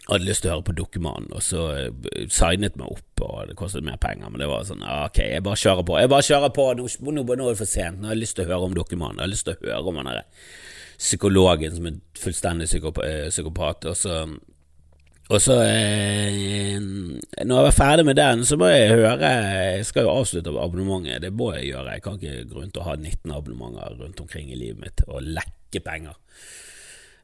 Hadde 0.09 0.27
lyst 0.27 0.43
til 0.43 0.51
å 0.51 0.57
høre 0.57 0.67
på 0.67 0.75
Dokuman, 0.79 1.29
og 1.37 1.43
så 1.45 1.67
uh, 1.77 2.09
signet 2.33 2.79
meg 2.81 2.89
opp, 2.89 3.23
og 3.27 3.51
det 3.51 3.57
kostet 3.59 3.85
mer 3.87 3.99
penger. 4.01 4.31
Men 4.33 4.43
det 4.43 4.49
var 4.51 4.65
sånn, 4.67 4.83
ok, 4.83 5.21
jeg 5.37 5.45
bare 5.47 5.61
kjører 5.61 5.87
på. 5.87 5.99
Jeg 6.01 6.11
bare 6.11 6.27
kjører 6.27 6.55
på, 6.57 6.67
nå, 6.79 6.89
nå, 6.89 7.25
nå 7.27 7.35
er 7.37 7.53
det 7.53 7.61
for 7.61 7.71
sent. 7.71 8.01
Nå 8.01 8.11
har 8.11 8.17
jeg 8.17 8.25
lyst 8.25 8.39
til 8.39 8.49
å 8.49 8.51
høre 8.51 8.71
om 8.71 8.77
Dokuman. 8.79 9.19
Jeg 9.21 9.27
har 9.27 9.35
lyst 9.35 9.47
til 9.47 9.59
å 9.59 9.61
høre 9.69 9.93
om 9.93 10.01
han 10.01 10.11
derre 10.11 10.25
psykologen 11.01 11.77
som 11.77 11.87
er 11.89 12.01
fullstendig 12.21 12.67
eh, 12.77 13.29
psykopat, 13.33 13.87
og 13.89 13.97
så 13.97 14.25
og 15.31 15.39
så 15.39 15.61
eh, 15.63 16.75
Når 16.81 17.57
jeg 17.57 17.67
var 17.69 17.77
ferdig 17.77 18.05
med 18.09 18.19
den, 18.19 18.43
så 18.45 18.57
må 18.59 18.67
jeg 18.67 18.97
høre 18.99 19.29
Jeg 19.31 19.85
skal 19.87 20.09
jo 20.09 20.15
avslutte 20.17 20.51
abonnementet, 20.51 21.23
det 21.23 21.31
må 21.33 21.53
jeg 21.55 21.71
gjøre. 21.71 21.93
Jeg 21.95 22.03
kan 22.03 22.19
ikke 22.19 22.49
gå 22.51 22.59
rundt 22.59 22.81
og 22.81 22.89
ha 22.89 22.97
19 22.97 23.37
abonnementer 23.37 23.95
rundt 24.01 24.25
omkring 24.25 24.51
i 24.51 24.59
livet 24.59 24.83
mitt 24.83 25.05
og 25.07 25.23
lekke 25.23 25.85
penger. 25.87 26.19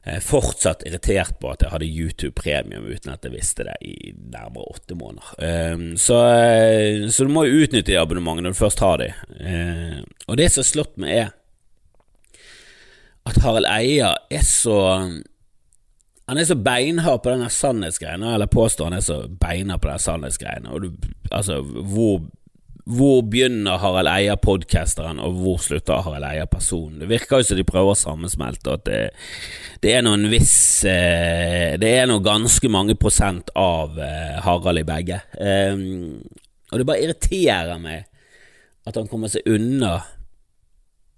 Er 0.07 0.23
fortsatt 0.23 0.85
irritert 0.87 1.35
på 1.41 1.49
at 1.51 1.63
jeg 1.65 1.73
hadde 1.73 1.87
YouTube 1.89 2.35
Premium 2.39 2.85
uten 2.87 3.11
at 3.11 3.25
jeg 3.25 3.33
visste 3.33 3.65
det 3.67 3.75
i 3.83 4.13
nærmere 4.15 4.69
åtte 4.71 4.95
måneder. 4.95 5.33
Um, 5.73 5.87
så, 5.99 6.21
eh, 6.31 7.07
så, 7.11 7.25
du 7.27 7.33
må 7.33 7.43
jo 7.47 7.65
utnytte 7.65 7.91
de 7.91 7.97
abonnementene 7.99 8.47
når 8.47 8.55
du 8.55 8.61
først 8.61 8.83
har 8.85 9.01
de. 9.03 9.09
Uh, 9.41 9.99
og 10.29 10.39
det 10.39 10.47
som 10.53 10.63
har 10.63 10.69
slått 10.69 10.95
meg, 11.01 11.25
er 11.25 11.33
at 13.27 13.41
Harald 13.43 13.67
Eia 13.67 14.13
er 14.31 14.45
så 14.47 14.77
han 16.27 16.39
er 16.39 16.43
så 16.43 16.57
beinhard 16.59 17.21
på 17.23 17.31
denne 17.31 17.47
sannhetsgreiene, 17.51 18.33
eller 18.35 18.49
påstår 18.51 18.89
han 18.89 18.97
er 18.97 19.03
så 19.05 19.21
beinhard 19.39 19.79
på 19.83 19.87
denne 19.87 20.03
sannhetsgreiene. 20.03 20.73
Og 20.75 20.83
du, 20.83 21.11
altså, 21.31 21.61
hvor, 21.63 22.19
hvor 22.87 23.21
begynner 23.27 23.79
Harald 23.81 24.07
Eia-podkasteren, 24.07 25.19
og 25.19 25.39
hvor 25.41 25.57
slutter 25.59 26.03
Harald 26.05 26.23
Eia-personen? 26.29 27.01
Det 27.01 27.09
virker 27.09 27.41
jo 27.41 27.47
som 27.49 27.59
de 27.59 27.65
prøver 27.67 27.91
å 27.91 27.99
sammensmelte, 27.99 28.75
at 28.77 28.85
det, 28.87 28.99
det, 29.83 29.91
er 29.91 30.05
noen 30.05 30.27
viss 30.31 30.85
eh, 30.87 31.75
Det 31.81 31.89
er 31.91 32.07
nå 32.07 32.21
ganske 32.23 32.71
mange 32.71 32.95
prosent 32.99 33.51
av 33.59 33.97
eh, 33.99 34.37
Harald 34.45 34.79
i 34.79 34.85
begge. 34.87 35.19
Um, 35.35 36.21
og 36.71 36.79
det 36.79 36.87
bare 36.87 37.03
irriterer 37.03 37.81
meg 37.81 38.05
at 38.87 38.95
han 38.95 39.09
kommer 39.11 39.31
seg 39.31 39.47
unna 39.51 39.97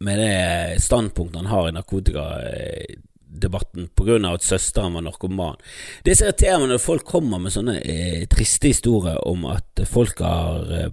med 0.06 0.18
det 0.24 0.82
standpunktet 0.82 1.42
han 1.42 1.52
har 1.52 1.70
i 1.70 1.76
narkotikadebatten 1.76 3.06
debatten 3.30 3.90
pga. 3.94 4.34
at 4.34 4.44
søsteren 4.44 4.94
var 4.94 5.04
narkoman. 5.06 5.60
Det 6.04 6.16
som 6.18 6.26
irriterer 6.26 6.64
meg 6.64 6.72
når 6.72 6.82
folk 6.82 7.06
kommer 7.06 7.38
med 7.38 7.54
sånne 7.54 7.78
eh, 7.84 8.26
triste 8.32 8.72
historier 8.72 9.20
om 9.28 9.46
at 9.52 9.84
folk 9.86 10.24
har 10.26 10.74
eh, 10.74 10.90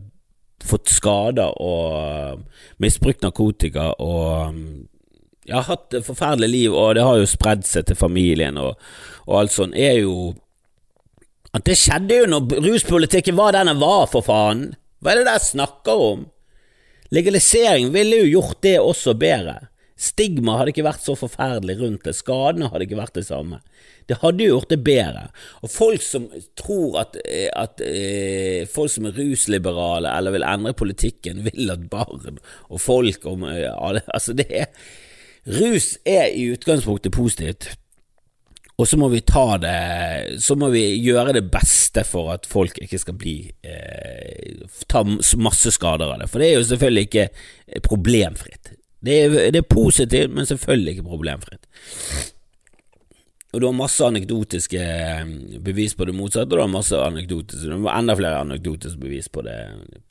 fått 0.64 0.88
skader 0.88 1.56
og 1.62 1.92
uh, 1.92 2.62
misbrukt 2.82 3.24
narkotika 3.24 3.90
og 4.02 4.54
um, 4.54 4.86
ja, 5.46 5.60
hatt 5.62 5.94
et 5.94 6.06
forferdelig 6.06 6.48
liv, 6.50 6.74
og 6.74 6.96
det 6.96 7.04
har 7.06 7.20
jo 7.20 7.28
spredd 7.28 7.66
seg 7.68 7.86
til 7.86 7.98
familien 7.98 8.58
og, 8.58 8.80
og 9.28 9.40
alt 9.42 9.54
sånt, 9.54 9.76
er 9.78 10.00
jo 10.00 10.32
at 11.56 11.64
det 11.64 11.76
skjedde 11.78 12.18
jo 12.18 12.26
når 12.28 12.58
ruspolitikken 12.64 13.36
var 13.38 13.54
den 13.56 13.70
den 13.70 13.80
var, 13.80 14.08
for 14.10 14.24
faen! 14.26 14.74
Hva 15.00 15.12
er 15.12 15.20
det 15.20 15.28
der 15.28 15.44
snakker 15.44 16.02
om? 16.02 16.26
Legalisering 17.14 17.92
ville 17.94 18.18
jo 18.24 18.40
gjort 18.40 18.62
det 18.66 18.76
også 18.80 19.14
bedre. 19.16 19.68
Stigma 19.96 20.58
hadde 20.58 20.74
ikke 20.74 20.84
vært 20.84 21.04
så 21.04 21.14
forferdelig 21.16 21.78
rundt 21.80 22.04
det, 22.04 22.12
skadene 22.18 22.68
hadde 22.68 22.84
ikke 22.84 22.98
vært 22.98 23.16
det 23.16 23.24
samme. 23.30 23.62
Det 24.06 24.18
hadde 24.20 24.44
jo 24.44 24.58
gjort 24.58 24.74
det 24.74 24.80
bedre. 24.84 25.22
Og 25.64 25.72
folk 25.72 26.04
som 26.04 26.28
tror 26.58 27.00
at, 27.00 27.16
eh, 27.24 27.48
at 27.56 27.80
eh, 27.80 28.68
folk 28.68 28.92
som 28.92 29.08
er 29.08 29.16
rusliberale 29.16 30.12
eller 30.12 30.36
vil 30.36 30.44
endre 30.46 30.76
politikken, 30.76 31.42
vil 31.48 31.72
at 31.72 31.88
barn 31.90 32.38
og 32.68 32.80
folk 32.80 33.24
og 33.26 33.48
alle 33.48 34.04
Altså, 34.12 34.36
det 34.36 34.46
er 34.52 34.70
Rus 35.46 35.92
er 36.04 36.32
i 36.34 36.48
utgangspunktet 36.50 37.14
positivt. 37.14 37.68
Og 38.76 38.88
så 38.88 38.98
må 39.00 39.08
vi 39.08 39.22
ta 39.24 39.56
det 39.56 40.40
Så 40.42 40.56
må 40.58 40.68
vi 40.74 40.82
gjøre 41.00 41.36
det 41.38 41.46
beste 41.48 42.02
for 42.04 42.34
at 42.34 42.44
folk 42.50 42.76
ikke 42.82 42.98
skal 43.00 43.16
bli 43.16 43.36
eh, 43.64 44.66
Ta 44.90 45.04
masse 45.40 45.72
skader 45.72 46.12
av 46.12 46.20
det. 46.20 46.28
For 46.28 46.42
det 46.42 46.50
er 46.50 46.58
jo 46.58 46.66
selvfølgelig 46.72 47.06
ikke 47.08 47.80
problemfritt. 47.86 48.74
Det 49.06 49.18
er, 49.22 49.36
det 49.54 49.62
er 49.62 49.68
positivt, 49.70 50.34
men 50.34 50.48
selvfølgelig 50.48 50.96
ikke 50.96 51.10
problemfritt. 51.10 51.68
Og 53.54 53.62
du 53.62 53.66
har 53.68 53.76
masse 53.78 54.04
anekdotiske 54.04 54.82
eh, 54.82 55.28
bevis 55.64 55.94
på 55.96 56.04
det 56.04 56.14
motsatte, 56.16 56.50
og 56.50 56.58
du 56.58 56.64
har 56.64 56.72
masse 56.72 56.98
anekdotiske 57.00 57.70
Du 57.70 57.86
har 57.86 58.00
enda 58.00 58.16
flere 58.18 58.42
anekdotiske 58.42 59.00
bevis 59.00 59.30
på, 59.32 59.46
det, 59.46 59.56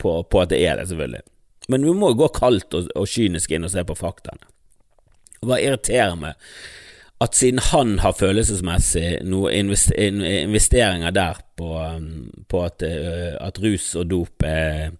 på, 0.02 0.16
på, 0.22 0.40
at 0.42 0.50
det 0.50 0.64
er 0.66 0.80
det, 0.80 0.88
selvfølgelig. 0.90 1.22
Men 1.68 1.86
vi 1.86 1.94
må 1.94 2.10
jo 2.10 2.22
gå 2.24 2.30
kaldt 2.34 2.74
og, 2.74 2.88
og 2.96 3.06
kynisk 3.10 3.52
inn 3.54 3.68
og 3.68 3.70
se 3.74 3.84
på 3.86 3.98
faktaene. 3.98 4.50
Og 5.42 5.52
bare 5.52 5.62
irritere 5.62 6.16
meg 6.18 6.48
at 7.22 7.36
siden 7.38 7.62
han 7.70 7.94
har 8.02 8.16
følelsesmessig 8.18 9.22
noen 9.24 9.72
investeringer 9.72 11.14
der 11.16 11.38
på, 11.56 11.70
um, 11.80 12.26
på 12.50 12.60
at, 12.66 12.82
uh, 12.84 13.38
at, 13.40 13.60
rus 13.62 13.94
og 13.96 14.10
dop 14.10 14.44
er, 14.44 14.90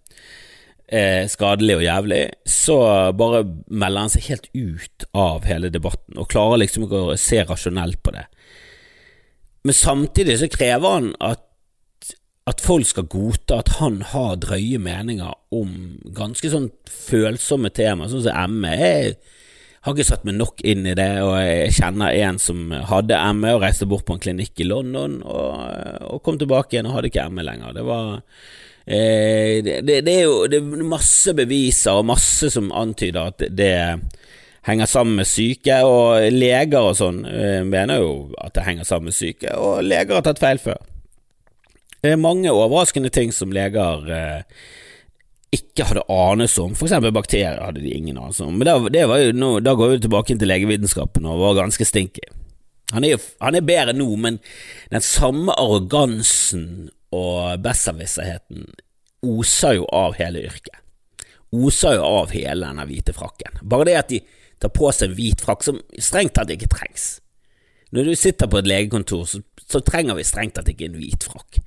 er, 0.87 1.27
skadelig 1.27 1.77
og 1.79 1.83
jævlig, 1.83 2.21
så 2.47 2.77
bare 3.17 3.43
melder 3.67 4.05
han 4.05 4.13
seg 4.13 4.29
helt 4.29 4.49
ut 4.55 5.07
av 5.17 5.47
hele 5.47 5.71
debatten 5.73 6.19
og 6.19 6.29
klarer 6.31 6.63
liksom 6.63 6.87
ikke 6.87 7.03
å 7.11 7.19
se 7.19 7.43
rasjonelt 7.43 7.99
på 8.03 8.15
det. 8.15 8.27
Men 9.67 9.75
samtidig 9.75 10.37
så 10.39 10.47
krever 10.51 10.93
han 10.95 11.09
at, 11.19 11.43
at 12.47 12.61
folk 12.63 12.87
skal 12.87 13.09
godta 13.11 13.59
at 13.59 13.73
han 13.81 13.99
har 14.13 14.37
drøye 14.39 14.79
meninger 14.79 15.33
om 15.55 15.73
ganske 16.15 16.51
sånn 16.53 16.69
følsomme 16.87 17.73
temaer, 17.75 18.13
sånn 18.13 18.23
som 18.29 18.55
ME. 18.63 18.77
Jeg 18.77 19.83
har 19.83 19.95
ikke 19.95 20.07
satt 20.07 20.23
meg 20.27 20.37
nok 20.39 20.63
inn 20.67 20.87
i 20.87 20.95
det, 20.95 21.09
og 21.23 21.35
jeg 21.41 21.75
kjenner 21.81 22.15
en 22.15 22.39
som 22.39 22.71
hadde 22.89 23.19
ME 23.35 23.57
og 23.57 23.65
reiste 23.65 23.87
bort 23.91 24.07
på 24.07 24.15
en 24.15 24.23
klinikk 24.23 24.63
i 24.63 24.69
London, 24.69 25.19
og, 25.27 25.59
og 26.13 26.23
kom 26.23 26.39
tilbake 26.39 26.75
igjen 26.75 26.87
og 26.87 26.95
hadde 26.97 27.11
ikke 27.11 27.27
ME 27.35 27.45
lenger. 27.47 27.75
Det 27.75 27.83
var 27.87 28.23
eh, 28.87 29.59
det, 29.63 29.81
det, 29.85 30.13
er 30.13 30.23
jo 30.25 30.47
det 30.51 30.61
er 30.61 30.87
masse 30.87 31.33
beviser 31.37 31.99
og 31.99 32.07
masse 32.09 32.51
som 32.53 32.71
antyder 32.71 33.33
at 33.33 33.47
det 33.51 33.75
henger 34.67 34.89
sammen 34.89 35.15
med 35.21 35.29
syke, 35.29 35.79
og 35.87 36.27
leger 36.33 36.81
og 36.81 36.97
sånn 36.99 37.21
eh, 37.29 37.61
mener 37.67 38.01
jo 38.03 38.11
at 38.43 38.55
det 38.57 38.65
henger 38.67 38.87
sammen 38.87 39.11
med 39.11 39.17
syke, 39.17 39.53
og 39.55 39.83
leger 39.85 40.19
har 40.19 40.25
tatt 40.25 40.41
feil 40.43 40.59
før. 40.61 40.81
Det 42.03 42.13
er 42.13 42.19
mange 42.21 42.51
overraskende 42.53 43.11
ting 43.13 43.31
som 43.33 43.53
leger 43.55 44.11
eh, 44.13 44.41
ikke 45.55 45.87
hadde 45.89 46.03
anelse 46.11 46.61
om. 46.61 46.75
Eksempel 46.75 47.15
bakterier 47.15 47.61
hadde 47.63 47.81
de 47.81 47.93
ingen 47.95 48.19
anelse 48.19 48.45
om. 48.45 48.57
Men 48.59 48.91
det 48.93 49.05
no, 49.35 49.57
da 49.63 49.73
går 49.77 49.95
vi 49.95 50.01
tilbake 50.03 50.35
til 50.35 50.51
legevitenskapen 50.51 51.25
og 51.25 51.39
var 51.41 51.61
ganske 51.63 51.87
stinky. 51.87 52.27
Han 52.93 53.03
er, 53.03 53.17
jo, 53.17 53.23
han 53.43 53.55
er 53.57 53.65
bedre 53.67 53.95
nå, 53.95 54.07
men 54.23 54.37
den 54.93 55.03
samme 55.03 55.55
arrogansen 55.59 56.87
og 57.15 57.61
besserwisserheten 57.63 58.67
oser 59.25 59.77
jo 59.79 59.85
av 59.93 60.17
hele 60.19 60.43
yrket. 60.47 60.75
Oser 61.55 61.97
jo 61.97 62.03
av 62.03 62.33
hele 62.35 62.67
denne 62.67 62.85
hvite 62.89 63.15
frakken. 63.15 63.61
Bare 63.61 63.87
det 63.87 63.95
at 63.99 64.11
de 64.11 64.21
tar 64.61 64.73
på 64.73 64.89
seg 64.91 65.11
en 65.11 65.17
hvit 65.17 65.43
frakk 65.43 65.63
som 65.65 65.79
strengt 66.01 66.35
tatt 66.37 66.51
ikke 66.53 66.69
trengs. 66.71 67.17
Når 67.95 68.09
du 68.09 68.15
sitter 68.19 68.49
på 68.51 68.59
et 68.59 68.67
legekontor, 68.67 69.23
så, 69.29 69.39
så 69.63 69.79
trenger 69.85 70.17
vi 70.17 70.25
strengt 70.27 70.57
tatt 70.57 70.67
ikke 70.71 70.89
en 70.89 70.97
hvit 70.99 71.23
frakk. 71.23 71.61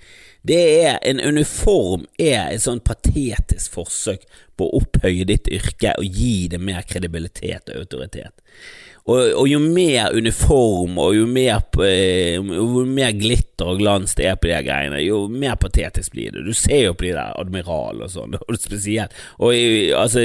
Det 0.45 0.61
er 0.85 0.99
En 1.05 1.21
uniform 1.21 2.07
er 2.19 2.51
et 2.51 2.63
sånn 2.65 2.81
patetisk 2.85 3.77
forsøk 3.77 4.27
på 4.57 4.67
å 4.67 4.81
opphøye 4.81 5.27
ditt 5.29 5.49
yrke 5.53 5.95
og 6.01 6.05
gi 6.05 6.49
det 6.53 6.61
mer 6.61 6.85
kredibilitet 6.89 7.73
og 7.73 7.85
autoritet. 7.85 8.37
Og, 9.11 9.33
og 9.40 9.47
jo 9.50 9.59
mer 9.62 10.14
uniform 10.14 10.99
og 11.02 11.14
jo 11.17 11.26
mer, 11.26 11.62
eh, 11.83 12.37
jo 12.38 12.85
mer, 12.87 13.14
glitter 13.19 13.73
og 13.73 13.81
glans 13.83 14.14
det 14.19 14.29
er 14.31 14.38
på 14.38 14.50
de 14.50 14.59
greiene, 14.67 15.00
jo 15.02 15.25
mer 15.33 15.57
patetisk 15.61 16.14
blir 16.14 16.37
det. 16.37 16.45
Du 16.47 16.55
ser 16.55 16.85
jo 16.85 16.97
på 16.97 17.09
de 17.09 17.14
der 17.17 17.38
admiral 17.40 18.05
og 18.05 18.12
sånn, 18.12 18.38
og 18.40 18.61
spesielt. 18.61 19.17
Og 19.43 19.57
altså, 19.99 20.23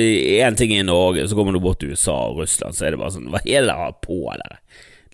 ting 0.59 0.75
i 0.75 0.83
Norge, 0.85 1.25
så 1.27 1.37
kommer 1.37 1.55
du 1.55 1.63
bort 1.63 1.81
til 1.81 1.95
USA 1.95 2.17
og 2.29 2.43
Russland, 2.43 2.77
så 2.77 2.85
er 2.85 2.93
det 2.93 3.01
bare 3.01 3.15
sånn 3.17 3.31
Hva 3.33 3.41
er 3.41 3.63
det 3.63 3.71
dere 3.71 3.79
har 3.81 3.97
på 4.03 4.19
dere? 4.35 4.61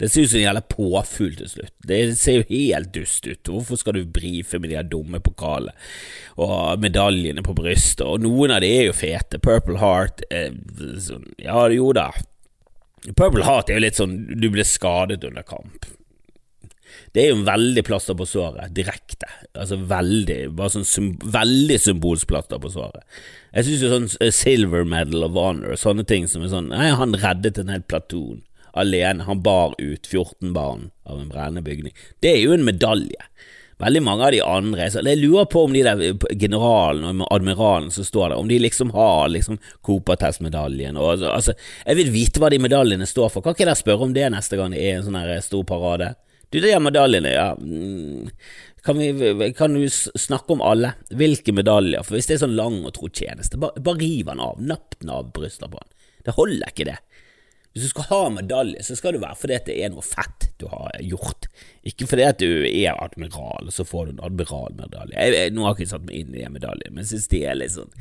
Det 0.02 0.08
ser 0.10 0.26
ut 0.26 0.32
som 0.32 0.40
en 0.40 0.46
jævla 0.48 0.62
påfugl 0.66 1.36
til 1.38 1.50
slutt. 1.52 1.74
Det 1.86 1.98
ser 2.18 2.40
jo 2.40 2.46
helt 2.50 2.90
dust 2.96 3.28
ut. 3.28 3.50
Hvorfor 3.54 3.78
skal 3.78 4.00
du 4.00 4.08
brife 4.10 4.58
med 4.58 4.72
de 4.72 4.80
her 4.80 4.88
dumme 4.90 5.20
pokalene 5.22 5.76
og 6.42 6.82
medaljene 6.82 7.44
på 7.46 7.54
brystet? 7.54 8.02
Og 8.08 8.24
noen 8.24 8.56
av 8.56 8.64
de 8.64 8.72
er 8.80 8.88
jo 8.88 8.96
fete. 8.98 9.38
Purple 9.38 9.78
Heart 9.78 10.26
eh, 10.34 10.50
sånn, 11.06 11.30
Ja, 11.38 11.68
jo 11.70 11.92
da. 11.94 12.08
Purple 13.10 13.46
Heart 13.48 13.72
er 13.72 13.80
jo 13.80 13.84
litt 13.86 13.98
sånn 13.98 14.16
du 14.38 14.48
ble 14.54 14.66
skadet 14.68 15.24
under 15.26 15.46
kamp. 15.48 15.88
Det 17.12 17.24
er 17.24 17.32
jo 17.32 17.40
en 17.40 17.48
veldig 17.48 17.84
plaster 17.84 18.16
på 18.16 18.28
såret, 18.30 18.72
direkte. 18.76 19.28
Altså 19.52 19.80
veldig, 19.90 20.38
bare 20.56 20.74
sånn 20.76 20.88
sym 20.88 21.10
veldig 21.20 21.80
symbolsk 21.82 22.30
plaster 22.30 22.62
på 22.62 22.72
såret. 22.72 23.04
Jeg 23.52 23.68
synes 23.68 23.84
jo 23.84 23.92
sånn 23.92 24.08
eh, 24.24 24.32
Silver 24.36 24.88
Medal 24.88 25.26
of 25.28 25.36
Honor 25.36 25.76
sånne 25.80 26.06
ting 26.08 26.30
som 26.32 26.46
er 26.46 26.54
sånn 26.54 26.70
Nei, 26.72 26.88
han 26.96 27.18
reddet 27.20 27.60
en 27.60 27.74
hel 27.74 27.84
platon 27.84 28.44
alene. 28.72 29.28
Han 29.28 29.44
bar 29.44 29.76
ut 29.80 30.08
14 30.08 30.54
barn 30.56 30.90
av 31.04 31.20
en 31.20 31.32
brennende 31.32 31.66
bygning. 31.66 31.96
Det 32.24 32.36
er 32.36 32.46
jo 32.46 32.56
en 32.56 32.68
medalje. 32.68 33.28
Veldig 33.82 34.02
mange 34.06 34.28
av 34.28 34.34
de 34.36 34.42
andre 34.46 34.88
så 34.94 35.02
Jeg 35.06 35.20
lurer 35.22 35.48
på 35.50 35.66
om 35.66 35.74
de 35.74 35.84
der 35.86 36.02
generalen 36.40 37.24
og 37.24 37.30
admiralen 37.34 37.92
som 37.94 38.06
står 38.06 38.30
der, 38.30 38.38
om 38.38 38.50
de 38.50 38.60
liksom 38.62 38.94
har 38.96 39.32
liksom 39.34 39.60
Coopertest-medaljen 39.82 41.00
altså, 41.00 41.56
Jeg 41.86 42.00
vil 42.00 42.12
vite 42.14 42.42
hva 42.42 42.52
de 42.54 42.62
medaljene 42.62 43.08
står 43.10 43.32
for. 43.34 43.44
Kan 43.44 43.58
ikke 43.58 43.66
dere 43.66 43.80
spørre 43.80 44.08
om 44.08 44.14
det 44.18 44.28
neste 44.34 44.60
gang 44.60 44.76
det 44.76 44.84
er 44.86 45.00
en 45.00 45.08
sånn 45.08 45.18
her 45.20 45.34
stor 45.46 45.66
parade? 45.68 46.14
Du, 46.52 46.60
de 46.60 46.74
medaljene, 46.84 47.32
ja 47.32 47.52
mm, 47.56 48.28
kan, 48.84 48.98
vi, 49.00 49.54
kan, 49.58 49.74
du 49.74 49.86
snakke 49.90 50.54
om 50.54 50.64
alle? 50.66 50.96
Hvilke 51.16 51.54
medaljer? 51.56 52.04
For 52.04 52.18
hvis 52.18 52.28
det 52.28 52.36
er 52.36 52.44
sånn 52.44 52.58
lang 52.58 52.82
og 52.84 52.96
tro 52.98 53.08
tjeneste, 53.08 53.60
bare, 53.62 53.80
bare 53.84 54.02
riv 54.02 54.32
han 54.34 54.42
av. 54.44 54.60
Napp 54.60 54.98
den 55.00 55.14
av 55.14 55.30
brystet 55.36 55.70
på 55.72 55.80
han. 55.80 55.92
Det 56.26 56.36
holder 56.38 56.74
ikke, 56.74 56.88
det. 56.90 56.98
Hvis 57.72 57.86
du 57.86 57.92
skal 57.94 58.08
ha 58.10 58.22
medalje, 58.36 58.82
så 58.84 58.98
skal 59.00 59.16
det 59.16 59.22
være 59.22 59.38
fordi 59.40 59.58
det 59.70 59.76
er 59.80 59.92
noe 59.94 60.04
fett 60.04 60.50
du 60.60 60.66
har 60.68 60.98
gjort, 61.08 61.48
ikke 61.88 62.06
fordi 62.12 62.26
at 62.28 62.42
du 62.42 62.66
er 62.68 63.00
admiral, 63.00 63.70
og 63.70 63.74
så 63.74 63.86
får 63.88 64.10
du 64.10 64.12
en 64.12 64.26
admiralmedalje. 64.28 65.16
Jeg, 65.16 65.38
jeg, 65.38 65.54
nå 65.56 65.64
har 65.64 65.74
jeg 65.74 65.86
ikke 65.86 65.94
satt 65.94 66.04
meg 66.10 66.20
inn 66.20 66.36
i 66.36 66.44
en 66.46 66.54
medalje, 66.58 66.92
men 66.92 67.02
jeg 67.06 67.14
synes 67.14 67.32
det 67.32 67.42
er 67.48 67.58
litt 67.58 67.74
sånn 67.78 67.96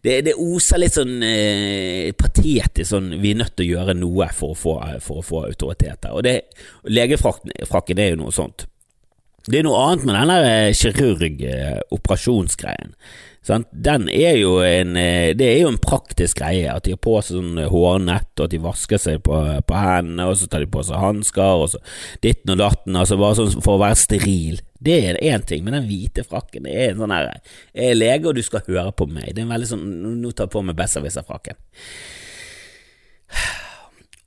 Det, 0.00 0.16
det 0.24 0.34
oser 0.40 0.80
litt 0.80 0.96
sånn 0.96 1.20
eh, 1.26 2.08
patetisk 2.16 2.88
sånn 2.88 3.12
Vi 3.20 3.34
er 3.34 3.42
nødt 3.42 3.52
til 3.60 3.68
å 3.68 3.70
gjøre 3.74 3.98
noe 4.00 4.30
for 4.32 4.56
å 4.56 4.58
få, 4.58 4.74
for 5.04 5.20
å 5.20 5.26
få 5.26 5.44
autoritet 5.50 6.08
her. 6.08 6.16
Og 6.16 6.24
det, 6.24 6.34
legefrakken 6.88 8.00
er 8.00 8.14
jo 8.14 8.22
noe 8.24 8.34
sånt. 8.34 8.64
Det 9.50 9.58
er 9.58 9.64
noe 9.66 9.80
annet 9.82 10.04
med 10.06 10.14
den 10.14 10.30
der 10.30 10.70
kirurg-operasjonsgreien. 10.78 12.94
Den 13.72 14.04
er 14.12 14.36
jo 14.36 14.60
en 14.62 14.96
eh, 15.00 15.32
Det 15.34 15.46
er 15.48 15.60
jo 15.62 15.68
en 15.72 15.78
praktisk 15.80 16.38
greie 16.38 16.70
at 16.70 16.84
de 16.84 16.92
har 16.92 17.00
på 17.02 17.20
seg 17.24 17.36
sånn 17.38 17.58
hårnett, 17.72 18.30
og 18.36 18.44
at 18.46 18.52
de 18.52 18.58
vasker 18.62 18.98
seg 19.00 19.22
på, 19.26 19.34
på 19.66 19.74
hendene, 19.80 20.26
og 20.28 20.36
så 20.38 20.46
tar 20.46 20.60
de 20.62 20.68
på 20.70 20.82
seg 20.86 21.02
hansker, 21.02 21.54
og 21.64 21.68
så 21.72 21.78
ditten 22.22 22.52
og 22.54 22.58
datten, 22.60 22.96
altså 23.00 23.16
bare 23.18 23.38
sånn 23.40 23.64
for 23.64 23.74
å 23.74 23.82
være 23.82 23.98
steril. 23.98 24.56
Det 24.78 24.98
er 25.08 25.22
én 25.32 25.42
ting, 25.48 25.64
men 25.64 25.74
den 25.78 25.88
hvite 25.88 26.22
frakken 26.28 26.62
det 26.68 26.74
er 26.76 26.88
en 26.92 27.00
sånn 27.02 27.16
her 27.16 27.24
Jeg 27.74 27.86
er 27.88 27.98
lege, 27.98 28.28
og 28.28 28.36
du 28.36 28.42
skal 28.44 28.66
høre 28.68 28.92
på 28.92 29.04
meg. 29.10 29.32
Det 29.32 29.40
er 29.42 29.46
en 29.48 29.56
veldig 29.56 29.70
sånn 29.72 29.84
Nå 30.20 30.28
tar 30.32 30.44
jeg 30.46 30.54
på 30.54 30.66
meg 30.68 30.78
besserwisser-frakken. 30.78 31.56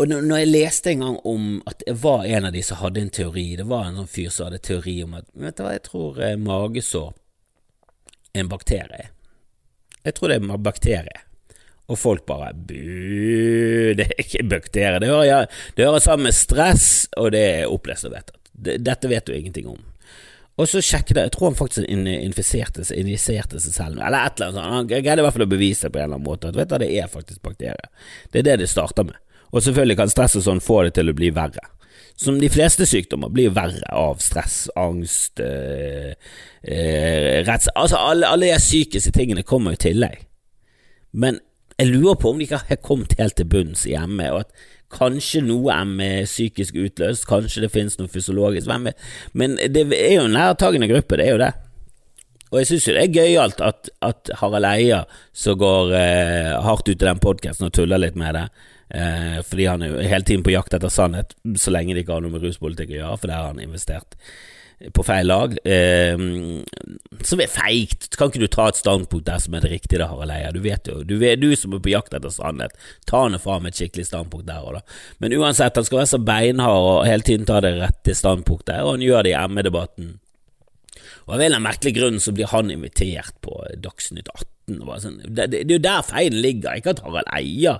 Og 0.03 0.09
når 0.11 0.41
jeg 0.41 0.47
leste 0.49 0.91
en 0.91 1.03
gang 1.05 1.17
om 1.23 1.43
at 1.69 1.83
jeg 1.87 1.95
var 2.03 2.25
en 2.27 2.49
av 2.49 2.51
de 2.51 2.61
som 2.65 2.81
hadde 2.81 2.99
en 2.99 3.11
teori, 3.13 3.45
det 3.55 3.63
var 3.69 3.85
en 3.87 4.01
sånn 4.01 4.09
fyr 4.11 4.33
som 4.35 4.49
hadde 4.49 4.59
teori 4.67 4.97
om 5.05 5.13
at 5.15 5.29
Vet 5.31 5.55
du 5.55 5.61
hva, 5.63 5.75
jeg 5.77 5.83
tror 5.85 6.19
eh, 6.19 6.33
magesår 6.43 7.13
en 8.35 8.49
bakterie. 8.51 9.05
Jeg 10.03 10.17
tror 10.17 10.33
det 10.33 10.41
er 10.41 10.59
bakterie. 10.65 11.23
Og 11.87 11.99
folk 11.99 12.25
bare 12.27 12.51
bu, 12.51 13.93
det 13.95 14.09
er 14.09 14.19
ikke 14.25 14.43
bakterie. 14.51 14.99
Det 14.99 15.07
hører, 15.07 15.47
det 15.77 15.87
hører 15.87 16.03
sammen 16.03 16.27
med 16.27 16.35
stress, 16.35 17.07
og 17.15 17.31
det 17.35 17.43
er 17.61 17.71
opplest 17.71 18.09
og 18.09 18.15
vedtatt. 18.17 18.39
Dette 18.83 19.11
vet 19.11 19.27
du 19.27 19.37
ingenting 19.37 19.71
om. 19.71 19.79
Og 20.59 20.67
så 20.69 20.83
sjekket 20.83 21.15
jeg, 21.15 21.29
jeg 21.29 21.33
tror 21.33 21.49
han 21.49 21.57
faktisk 21.57 21.87
infiserte, 21.87 22.83
injiserte 22.93 23.61
seg 23.63 23.73
selv 23.73 24.03
eller 24.03 24.19
et 24.19 24.35
eller 24.35 24.51
annet 24.51 24.59
sånt. 24.59 24.73
Han 24.75 24.91
greide 24.91 25.23
i 25.23 25.25
hvert 25.25 25.37
fall 25.37 25.47
å 25.47 25.53
bevise 25.55 25.87
det 25.87 25.95
på 25.95 26.01
en 26.01 26.09
eller 26.09 26.19
annen 26.19 26.27
måte 26.27 26.51
at 26.51 26.59
vet 26.59 26.69
du, 26.69 26.75
det 26.83 26.91
er 26.93 27.09
faktisk 27.09 27.41
bakterier. 27.45 28.11
Det 28.29 28.43
er 28.43 28.51
det 28.51 28.59
det 28.61 28.69
starter 28.69 29.07
med. 29.07 29.17
Og 29.53 29.61
selvfølgelig 29.61 29.99
kan 30.01 30.11
stress 30.11 30.35
og 30.39 30.45
sånn 30.47 30.63
få 30.63 30.81
det 30.87 30.95
til 30.97 31.11
å 31.11 31.15
bli 31.17 31.29
verre 31.33 31.69
som 32.15 32.37
de 32.39 32.49
fleste 32.51 32.85
sykdommer, 32.85 33.31
blir 33.33 33.53
verre 33.55 33.87
av 33.89 34.21
stress, 34.21 34.67
angst, 34.79 35.39
øh, 35.39 36.13
øh, 36.63 37.47
rett, 37.47 37.67
Altså, 37.75 37.97
alle, 37.97 38.27
alle 38.27 38.51
de 38.51 38.57
psykiske 38.57 39.11
tingene 39.11 39.43
kommer 39.43 39.73
jo 39.73 39.79
i 39.79 39.83
tillegg. 39.89 40.27
Men 41.11 41.39
jeg 41.79 41.89
lurer 41.89 42.15
på 42.21 42.29
om 42.29 42.37
de 42.37 42.45
ikke 42.45 42.61
har 42.69 42.81
kommet 42.85 43.15
helt 43.17 43.35
til 43.35 43.49
bunns 43.49 43.85
i 43.89 43.97
ME, 44.07 44.29
og 44.31 44.39
at 44.45 44.51
kanskje 44.93 45.41
noe 45.41 45.73
ME 45.89 46.09
er 46.21 46.29
psykisk 46.29 46.77
utløst, 46.77 47.25
kanskje 47.27 47.65
det 47.65 47.71
finnes 47.73 47.97
noe 47.97 48.11
fysiologisk, 48.13 48.69
men 49.33 49.57
det 49.57 49.87
er 49.97 50.19
jo 50.19 50.27
en 50.27 50.37
nærtagende 50.37 50.89
gruppe, 50.91 51.17
det 51.17 51.27
er 51.27 51.31
jo 51.31 51.41
det. 51.41 51.53
Og 52.53 52.59
jeg 52.59 52.67
syns 52.69 52.87
jo 52.87 52.93
det 52.93 53.01
er 53.07 53.15
gøyalt 53.15 53.61
at, 53.65 53.89
at 54.05 54.29
Harald 54.37 54.67
Eia, 54.69 54.99
som 55.33 55.57
går 55.57 55.95
eh, 55.97 56.51
hardt 56.61 56.85
ut 56.85 56.93
i 56.93 57.07
den 57.07 57.17
podkasten 57.17 57.65
og 57.65 57.73
tuller 57.73 57.97
litt 57.97 58.19
med 58.19 58.37
det, 58.37 58.43
eh, 58.93 59.39
fordi 59.45 59.69
han 59.69 59.83
er 59.83 59.93
jo 59.93 60.07
hele 60.07 60.27
tiden 60.27 60.45
på 60.45 60.53
jakt 60.55 60.73
etter 60.77 60.93
sannhet, 60.93 61.35
så 61.59 61.73
lenge 61.73 61.95
det 61.95 62.05
ikke 62.05 62.17
har 62.17 62.25
noe 62.25 62.33
med 62.33 62.45
ruspolitikk 62.45 62.95
å 62.95 62.99
gjøre, 62.99 63.21
for 63.21 63.31
der 63.31 63.41
har 63.41 63.53
han 63.53 63.63
investert 63.63 64.17
på 64.91 65.03
feil 65.05 65.27
lag, 65.29 65.53
eh, 65.63 66.15
som 67.23 67.41
er 67.41 67.51
feigt. 67.51 68.09
Kan 68.17 68.31
ikke 68.31 68.41
du 68.41 68.49
ta 68.51 68.67
et 68.69 68.79
standpunkt 68.79 69.27
der 69.27 69.39
som 69.39 69.55
er 69.55 69.63
det 69.63 69.71
riktige, 69.71 70.01
da, 70.01 70.09
Harald 70.11 70.33
Eia? 70.35 70.51
Du 70.51 70.59
vet 70.63 70.89
jo, 70.89 70.99
du, 71.07 71.15
du 71.19 71.47
som 71.59 71.75
er 71.75 71.83
på 71.83 71.93
jakt 71.93 72.15
etter 72.15 72.33
sannhet, 72.33 72.75
ta 73.09 73.23
nå 73.29 73.39
med 73.39 73.71
et 73.71 73.79
skikkelig 73.79 74.09
standpunkt 74.09 74.49
der 74.49 74.65
og 74.65 74.79
da. 74.79 74.83
Men 75.23 75.37
uansett, 75.37 75.77
han 75.79 75.87
skal 75.87 76.01
være 76.01 76.11
så 76.15 76.19
beinhard 76.19 76.89
og 76.89 77.07
hele 77.07 77.27
tiden 77.27 77.47
ta 77.47 77.61
det 77.63 77.77
rette 77.79 78.17
standpunktet, 78.17 78.81
og 78.83 78.97
han 78.97 79.05
gjør 79.05 79.23
det 79.23 79.33
i 79.35 79.47
ME-debatten. 79.47 80.13
Og 81.23 81.31
av 81.31 81.39
en 81.39 81.45
eller 81.45 81.55
annen 81.55 81.69
merkelig 81.69 81.95
grunn 81.95 82.19
så 82.19 82.33
blir 82.35 82.51
han 82.51 82.71
invitert 82.73 83.37
på 83.45 83.61
Dagsnytt 83.79 84.27
18. 84.27 84.81
Sånn. 85.03 85.19
Det, 85.23 85.47
det, 85.51 85.63
det, 85.63 85.69
er 85.69 85.77
jo 85.77 85.83
der 85.85 86.07
feilen 86.07 86.43
ligger, 86.43 86.79
ikke 86.79 86.97
at 86.97 87.03
Harald 87.05 87.31
Eia 87.35 87.77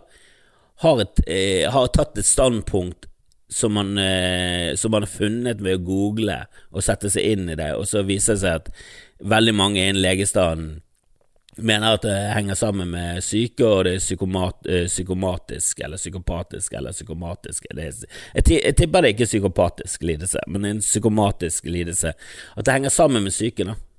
har, 0.76 1.02
et, 1.02 1.20
eh, 1.28 1.72
har 1.72 1.88
tatt 1.88 2.18
et 2.18 2.26
standpunkt 2.26 3.06
som 3.50 3.74
man, 3.74 3.98
eh, 3.98 4.76
som 4.76 4.92
man 4.92 5.06
har 5.06 5.12
funnet 5.12 5.62
ved 5.62 5.78
å 5.78 5.86
google 5.86 6.40
og 6.72 6.84
sette 6.84 7.12
seg 7.14 7.36
inn 7.36 7.50
i 7.50 7.58
det, 7.60 7.74
og 7.78 7.86
så 7.88 8.02
viser 8.06 8.34
det 8.34 8.42
seg 8.42 8.58
at 8.62 8.72
veldig 9.24 9.54
mange 9.56 9.84
innen 9.84 10.02
legestanden 10.02 10.82
mener 11.56 11.94
at 11.94 12.02
det 12.02 12.18
henger 12.34 12.58
sammen 12.58 12.90
med 12.90 13.22
syke, 13.24 13.66
og 13.66 13.84
det 13.86 13.94
er 13.94 14.02
psykomat, 14.02 14.66
eh, 14.66 14.88
psykomatisk 14.90 15.84
eller 15.86 16.02
psykopatisk 16.02 16.74
eller 16.74 16.92
psykomatisk 16.92 17.68
er, 17.70 17.82
jeg, 17.84 18.10
jeg, 18.64 18.76
tipper 18.76 19.02
det 19.02 19.12
er 19.12 19.16
ikke 19.18 19.30
psykopatisk 19.30 20.04
lidelse, 20.04 20.42
men 20.48 20.66
en 20.66 20.82
psykomatisk 20.82 21.70
lidelse. 21.70 22.16
At 22.58 22.66
det 22.66 22.74
henger 22.74 22.90
sammen 22.90 23.24
med 23.24 23.36
psyken. 23.36 23.68
da 23.68 23.93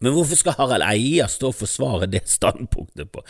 men 0.00 0.14
hvorfor 0.16 0.38
skal 0.38 0.56
Harald 0.56 0.84
Eia 0.86 1.26
stå 1.28 1.50
og 1.50 1.58
forsvare 1.58 2.06
det 2.08 2.22
standpunktet 2.30 3.10
på 3.12 3.20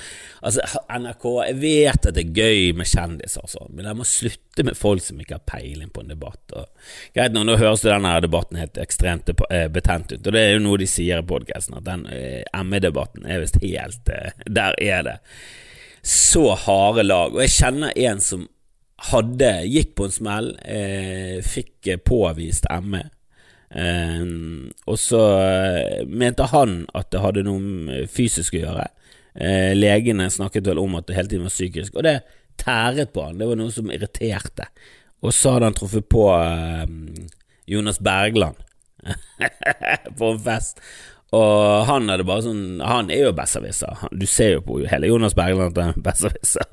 Altså, 0.46 0.62
NRK, 0.86 1.24
jeg 1.48 1.56
vet 1.58 2.06
at 2.06 2.14
det 2.14 2.22
er 2.22 2.38
gøy 2.38 2.76
med 2.78 2.86
kjendiser 2.86 3.42
og 3.42 3.50
sånn, 3.50 3.72
men 3.74 3.88
jeg 3.88 3.98
må 3.98 4.06
slutte 4.06 4.66
med 4.68 4.78
folk 4.78 5.02
som 5.02 5.18
ikke 5.20 5.40
har 5.40 5.48
peiling 5.50 5.90
på 5.90 6.04
en 6.04 6.12
debatt. 6.12 6.54
Og, 6.54 6.92
greit 7.16 7.34
nå, 7.34 7.42
nå 7.46 7.58
høres 7.58 7.82
denne 7.84 8.14
debatten 8.22 8.60
helt 8.60 8.78
ekstremt 8.80 9.32
eh, 9.50 9.66
betent 9.72 10.14
ut, 10.14 10.22
og 10.22 10.30
det 10.36 10.44
er 10.44 10.54
jo 10.54 10.62
noe 10.62 10.80
de 10.80 10.88
sier 10.90 11.20
i 11.20 11.26
podkasten, 11.26 11.80
at 11.80 11.88
den 11.88 12.06
eh, 12.14 12.62
ME-debatten 12.62 13.26
er 13.26 13.42
visst 13.42 13.60
helt 13.64 14.14
eh, 14.14 14.46
Der 14.46 14.78
er 14.78 15.04
det 15.06 15.18
så 16.06 16.54
harde 16.56 17.02
lag. 17.04 17.34
Og 17.34 17.42
jeg 17.44 17.56
kjenner 17.58 17.98
en 18.08 18.22
som 18.24 18.46
hadde, 19.10 19.52
gikk 19.68 19.96
på 19.98 20.06
en 20.06 20.14
smell, 20.14 20.52
eh, 20.64 21.40
fikk 21.44 21.96
påvist 22.06 22.70
ME 22.84 23.08
og 23.70 24.96
så 24.98 25.20
uh, 25.38 26.06
mente 26.10 26.48
han 26.50 26.80
at 26.96 27.10
det 27.12 27.22
hadde 27.22 27.44
noe 27.46 28.06
fysisk 28.10 28.56
å 28.58 28.64
gjøre. 28.64 28.86
Uh, 29.38 29.72
legene 29.76 30.26
snakket 30.32 30.66
vel 30.72 30.80
om 30.82 30.96
at 30.98 31.06
det 31.06 31.18
hele 31.18 31.30
tiden 31.30 31.46
var 31.46 31.54
psykisk, 31.54 31.94
og 31.94 32.06
det 32.08 32.16
tæret 32.60 33.12
på 33.14 33.28
han. 33.28 33.38
Det 33.38 33.46
var 33.48 33.60
noe 33.60 33.72
som 33.74 33.92
irriterte. 33.94 34.66
Og 35.20 35.34
så 35.36 35.54
hadde 35.54 35.70
han 35.70 35.76
truffet 35.76 36.08
på 36.10 36.26
uh, 36.32 36.84
Jonas 37.70 38.00
Bergland 38.02 38.58
på 40.18 40.32
en 40.34 40.42
fest. 40.44 40.82
Og 41.30 41.86
han 41.86 42.10
hadde 42.10 42.26
bare 42.26 42.42
sånn 42.42 42.80
Han 42.82 43.10
er 43.14 43.28
jo 43.28 43.34
besserwisser. 43.38 44.00
Du 44.10 44.26
ser 44.26 44.56
jo 44.56 44.64
på 44.66 44.80
hele 44.90 45.12
Jonas 45.12 45.36
Bergland 45.38 45.76
at 45.76 45.84
han 45.84 45.94
er 45.94 46.06
besserwisser. 46.08 46.66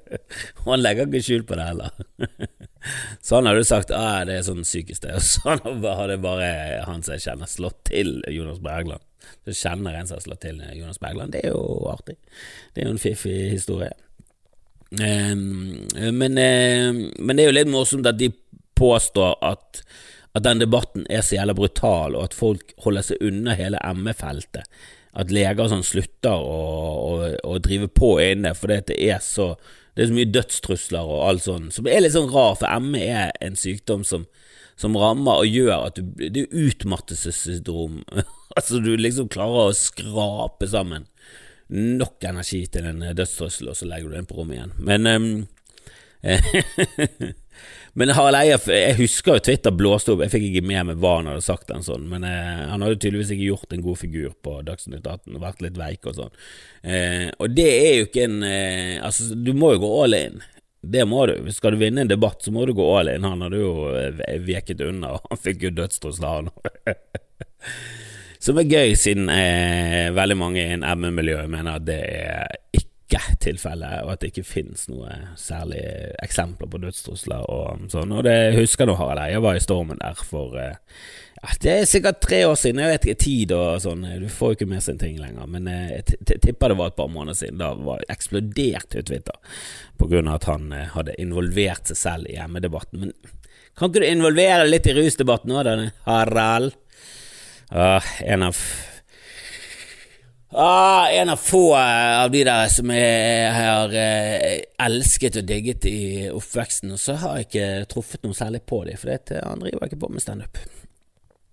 og 0.64 0.70
han 0.72 0.80
legger 0.80 1.10
ikke 1.10 1.26
skjul 1.26 1.44
på 1.44 1.60
det 1.60 1.68
heller. 1.68 1.92
Så 3.22 3.38
han 3.38 3.48
hadde 3.50 3.64
sagt 3.68 3.92
at 3.92 3.98
ah, 3.98 4.20
det 4.28 4.38
er 4.38 4.46
sånn 4.46 4.64
psykisk 4.64 5.04
det, 5.04 5.14
og 5.18 5.24
så 5.26 5.56
hadde 6.00 6.20
bare 6.22 6.50
han 6.86 7.04
som 7.04 7.16
jeg 7.16 7.26
kjenner, 7.28 7.50
slått 7.50 7.80
til 7.90 8.18
Jonas 8.32 8.60
Bergland. 8.64 9.04
Så 9.44 9.56
kjenner 9.56 9.96
en 9.96 10.08
som 10.08 10.18
har 10.18 10.24
slått 10.24 10.44
til 10.44 10.60
Jonas 10.74 11.00
Bergland. 11.00 11.34
Det 11.34 11.44
er 11.44 11.52
jo 11.54 11.90
artig. 11.90 12.16
Det 12.74 12.82
er 12.82 12.88
jo 12.88 12.94
en 12.96 13.02
fiffig 13.02 13.38
historie. 13.52 13.92
Um, 14.90 15.86
men, 15.94 16.38
um, 16.38 16.96
men, 17.18 17.36
det 17.36 17.44
er 17.44 17.46
jo 17.46 17.54
litt 17.54 17.70
morsomt 17.70 18.08
at 18.10 18.18
de 18.18 18.32
påstår 18.74 19.36
at, 19.46 19.82
at 20.34 20.46
den 20.46 20.62
debatten 20.64 21.04
er 21.06 21.22
så 21.22 21.36
jævla 21.36 21.54
brutal, 21.54 22.16
og 22.18 22.26
at 22.26 22.34
folk 22.34 22.74
holder 22.82 23.06
seg 23.06 23.22
unna 23.28 23.54
hele 23.58 23.82
ME-feltet. 23.94 24.66
At 25.20 25.32
leger 25.34 25.70
sånn 25.70 25.86
slutter 25.86 26.38
å, 26.38 26.58
å, 27.02 27.30
å 27.50 27.58
drive 27.62 27.90
på 27.90 28.14
inne 28.22 28.52
fordi 28.54 28.80
det 28.92 28.98
er 29.10 29.22
så 29.24 29.52
det 29.94 30.04
er 30.04 30.10
så 30.10 30.16
mye 30.16 30.32
dødstrusler 30.32 31.10
og 31.10 31.24
alt 31.28 31.44
sånt, 31.46 31.74
som 31.74 31.88
er 31.90 32.04
litt 32.04 32.14
sånn 32.14 32.30
rar, 32.32 32.56
for 32.60 32.84
ME 32.84 33.02
er 33.02 33.32
en 33.44 33.58
sykdom 33.58 34.04
som, 34.06 34.26
som 34.80 34.96
rammer 34.98 35.42
og 35.42 35.50
gjør 35.50 35.88
at 35.90 35.98
du 35.98 36.02
Det 36.20 36.46
er 36.46 36.66
utmattelsessyndrom. 36.68 38.02
altså, 38.56 38.80
du 38.82 38.94
liksom 38.96 39.30
klarer 39.32 39.70
å 39.70 39.76
skrape 39.76 40.70
sammen 40.70 41.08
nok 41.70 42.24
energi 42.26 42.64
til 42.66 42.88
en 42.90 43.04
dødstrussel, 43.14 43.70
og 43.70 43.78
så 43.78 43.86
legger 43.86 44.10
du 44.10 44.16
den 44.18 44.26
på 44.26 44.40
rommet 44.40 44.56
igjen. 44.58 44.72
Men 44.82 45.06
um, 45.06 45.28
Men 47.98 48.12
Harald 48.14 48.38
Eia, 48.38 48.58
jeg 48.70 48.98
husker 49.00 49.36
jo 49.36 49.44
Twitter 49.48 49.74
blåste 49.74 50.14
opp, 50.14 50.22
jeg 50.22 50.32
fikk 50.34 50.44
ikke 50.50 50.66
med 50.70 50.90
meg 50.90 51.00
hva 51.02 51.16
han 51.18 51.30
hadde 51.32 51.42
sagt, 51.42 51.72
en 51.74 51.82
sånn, 51.82 52.06
men 52.10 52.26
eh, 52.26 52.62
han 52.70 52.84
hadde 52.84 53.00
tydeligvis 53.00 53.32
ikke 53.34 53.48
gjort 53.48 53.74
en 53.74 53.82
god 53.82 53.98
figur 53.98 54.30
på 54.46 54.60
Dagsnytt 54.66 55.02
18 55.02 55.34
og 55.34 55.42
vært 55.42 55.64
litt 55.64 55.80
veik 55.80 56.06
og 56.06 56.20
sånn. 56.20 56.38
Eh, 56.86 57.26
og 57.34 57.56
det 57.56 57.68
er 57.72 57.92
jo 57.98 58.08
ikke 58.08 58.26
en 58.28 58.40
eh, 58.46 58.96
Altså, 59.00 59.32
du 59.34 59.52
må 59.56 59.72
jo 59.74 59.82
gå 59.82 59.90
all 60.04 60.16
in. 60.18 60.42
Det 60.80 61.04
må 61.08 61.24
du. 61.28 61.34
Skal 61.52 61.74
du 61.74 61.80
vinne 61.82 62.04
en 62.04 62.10
debatt, 62.10 62.40
så 62.44 62.52
må 62.54 62.64
du 62.66 62.72
gå 62.76 62.86
all 62.96 63.10
in. 63.12 63.26
Han 63.26 63.42
hadde 63.44 63.60
jo 63.60 63.72
eh, 63.96 64.38
veket 64.46 64.80
unna, 64.84 65.16
og 65.16 65.26
han 65.32 65.40
fikk 65.40 65.66
jo 65.66 65.74
dødstrusler, 65.76 66.38
han. 66.38 66.94
Som 68.40 68.56
er 68.56 68.70
gøy, 68.70 68.94
siden 68.96 69.28
eh, 69.34 70.08
veldig 70.16 70.36
mange 70.40 70.62
i 70.62 70.70
en 70.78 70.86
ME-miljø 71.02 71.42
mener 71.52 71.76
at 71.76 71.84
det 71.84 71.98
er 72.06 72.54
ikke 72.72 72.89
ikke 73.10 73.36
tilfellet, 73.42 74.04
og 74.04 74.12
at 74.14 74.22
det 74.22 74.30
ikke 74.30 74.46
finnes 74.46 74.86
noe 74.90 75.10
særlig 75.38 75.80
eksempler 76.22 76.70
på 76.70 76.80
dødstrusler 76.82 77.42
og 77.50 77.88
sånn. 77.92 78.14
Og 78.14 78.22
det 78.26 78.54
husker 78.56 78.86
nå 78.86 78.94
Harald 78.98 79.24
Eia 79.24 79.42
var 79.42 79.58
i 79.58 79.62
stormen 79.62 79.98
der 80.00 80.18
for 80.26 80.54
eh, 80.60 80.78
ja, 81.40 81.54
Det 81.62 81.72
er 81.72 81.88
sikkert 81.88 82.20
tre 82.22 82.42
år 82.46 82.56
siden, 82.60 82.82
jeg 82.84 82.92
vet 82.94 83.08
ikke 83.08 83.24
tid 83.24 83.54
og 83.56 83.82
sånn, 83.82 84.06
du 84.22 84.28
får 84.30 84.52
jo 84.52 84.58
ikke 84.58 84.70
med 84.70 84.84
seg 84.86 85.00
ting 85.02 85.18
lenger, 85.20 85.48
men 85.50 85.68
eh, 85.70 85.96
jeg 85.98 86.40
tipper 86.46 86.72
det 86.72 86.78
var 86.80 86.92
et 86.92 86.98
par 87.00 87.10
måneder 87.12 87.38
siden. 87.42 87.60
Da 87.62 87.72
var 87.74 88.06
eksplodert 88.12 88.94
ut 88.94 89.10
Twitter 89.10 89.58
på 90.00 90.10
grunn 90.10 90.30
av 90.30 90.40
at 90.40 90.50
han 90.52 90.70
eh, 90.76 90.90
hadde 90.94 91.18
involvert 91.22 91.90
seg 91.90 92.00
selv 92.00 92.30
i 92.30 92.36
hjemmedebatten. 92.38 93.02
Men 93.02 93.16
kan 93.78 93.90
ikke 93.90 94.04
du 94.04 94.10
involvere 94.10 94.68
litt 94.68 94.86
i 94.90 94.94
rusdebatten 94.96 95.52
nå, 95.52 95.90
Harald? 96.06 96.76
Ah, 97.70 98.02
en 98.26 98.48
av 98.48 98.58
Ah, 100.52 101.08
en 101.08 101.28
av 101.28 101.36
få 101.36 101.76
eh, 101.76 102.22
av 102.22 102.30
de 102.30 102.42
der 102.44 102.68
som 102.74 102.90
jeg 102.90 103.50
har 103.54 103.92
eh, 103.94 104.56
elsket 104.82 105.38
og 105.38 105.46
digget 105.46 105.86
i 105.86 106.26
oppveksten, 106.26 106.90
og 106.90 106.98
så 106.98 107.14
har 107.22 107.36
jeg 107.38 107.46
ikke 107.46 107.68
truffet 107.92 108.26
noe 108.26 108.34
særlig 108.34 108.64
på 108.66 108.80
dem, 108.88 108.98
for 108.98 109.12
det, 109.12 109.38
han 109.44 109.62
driver 109.62 109.86
ikke 109.86 110.00
på 110.02 110.10
med 110.10 110.24
standup. 110.24 110.58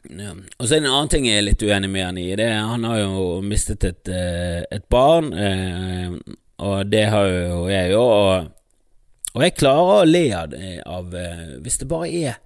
Ja. 0.10 0.34
Og 0.34 0.66
så 0.66 0.72
er 0.72 0.82
det 0.82 0.88
en 0.88 0.96
annen 0.96 1.14
ting 1.14 1.28
jeg 1.30 1.44
er 1.44 1.46
litt 1.46 1.62
uenig 1.62 1.92
med 1.94 2.06
han 2.08 2.18
i. 2.18 2.26
Det, 2.40 2.50
han 2.50 2.90
har 2.90 3.04
jo 3.04 3.28
mistet 3.46 3.86
et, 3.86 4.10
eh, 4.10 4.64
et 4.66 4.90
barn, 4.90 5.30
og 6.58 6.90
det 6.90 7.06
har 7.14 7.30
jo 7.30 7.64
jeg 7.70 7.94
òg, 7.94 8.02
og, 8.02 8.52
og, 9.36 9.42
jeg 9.46 9.58
klarer 9.60 9.94
å 9.94 10.10
le 10.10 10.26
av, 10.34 10.58
av 10.90 11.18
Hvis 11.62 11.84
det 11.84 11.92
bare 11.92 12.10
er 12.10 12.42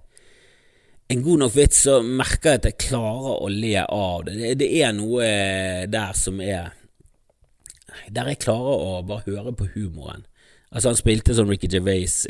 en 1.12 1.22
god 1.22 1.38
nok 1.42 1.54
vits, 1.56 1.82
så 1.84 1.98
merker 2.02 2.50
jeg 2.54 2.60
at 2.60 2.68
jeg 2.70 2.82
klarer 2.88 3.42
å 3.44 3.48
le 3.52 3.74
av 3.84 4.24
det. 4.26 4.34
Det, 4.38 4.52
det 4.62 4.68
er 4.80 4.92
noe 4.96 5.24
eh, 5.26 5.84
der 5.90 6.12
som 6.18 6.40
er 6.40 6.70
Der 8.08 8.28
jeg 8.32 8.40
klarer 8.44 8.74
å 8.86 9.02
bare 9.04 9.26
høre 9.26 9.52
på 9.56 9.66
humoren. 9.74 10.24
Altså 10.72 10.88
Han 10.88 10.96
spilte 10.96 11.34
sånn 11.36 11.50
Ricky 11.50 11.68
Gervais-vits 11.72 12.24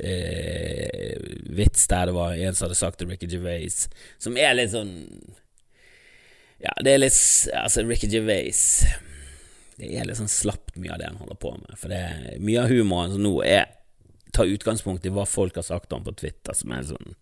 eh, 1.85 1.89
der 1.93 2.07
det 2.11 2.15
var 2.17 2.35
en 2.35 2.55
som 2.59 2.65
hadde 2.67 2.81
sagt 2.81 2.99
til 2.99 3.09
Ricky 3.13 3.29
Gervais, 3.31 3.77
som 4.19 4.37
er 4.37 4.57
litt 4.59 4.73
sånn 4.75 4.93
Ja, 6.63 6.73
det 6.83 6.91
er 6.93 6.99
litt 7.05 7.21
Altså, 7.55 7.87
Ricky 7.87 8.09
Gervais 8.11 8.61
Det 9.79 9.87
er 9.95 10.07
litt 10.09 10.19
sånn 10.19 10.31
slapt 10.31 10.75
mye 10.75 10.93
av 10.95 10.99
det 10.99 11.09
han 11.13 11.21
holder 11.23 11.39
på 11.39 11.51
med. 11.55 11.79
For 11.79 11.87
det 11.91 12.01
er 12.03 12.43
mye 12.43 12.61
av 12.65 12.71
humoren 12.75 13.15
som 13.15 13.23
nå 13.23 13.35
er 13.47 13.65
tar 14.33 14.49
utgangspunkt 14.49 15.05
i 15.07 15.13
hva 15.13 15.27
folk 15.29 15.55
har 15.61 15.67
sagt 15.67 15.93
om 15.93 16.05
på 16.07 16.13
Twitter, 16.17 16.55
som 16.57 16.73
er 16.73 16.83
sånn 16.89 17.15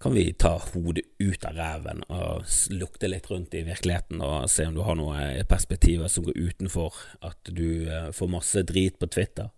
kan 0.00 0.14
vi 0.14 0.32
ta 0.32 0.54
hodet 0.72 1.04
ut 1.18 1.44
av 1.44 1.58
ræven 1.60 2.00
og 2.08 2.48
lukte 2.72 3.08
litt 3.10 3.26
rundt 3.28 3.54
i 3.54 3.66
virkeligheten 3.66 4.22
og 4.24 4.48
se 4.48 4.64
om 4.64 4.76
du 4.76 4.80
har 4.86 4.96
noen 4.96 5.44
perspektiver 5.50 6.08
som 6.08 6.24
går 6.24 6.38
utenfor 6.38 6.96
at 7.28 7.50
du 7.52 7.84
eh, 7.84 8.08
får 8.16 8.32
masse 8.32 8.62
drit 8.64 8.96
på 9.00 9.10
Twitter. 9.12 9.50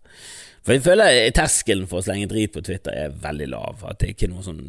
For 0.63 0.77
jeg 0.77 0.83
føler 0.85 1.25
terskelen 1.35 1.89
for 1.91 1.99
å 1.99 2.05
slenge 2.05 2.29
drit 2.31 2.53
på 2.55 2.61
Twitter 2.63 2.95
er 2.95 3.15
veldig 3.19 3.49
lav. 3.51 3.81
At 3.83 3.99
det 3.99 4.13
ikke 4.13 4.29
er 4.29 4.31
noe 4.31 4.45
sånn 4.45 4.61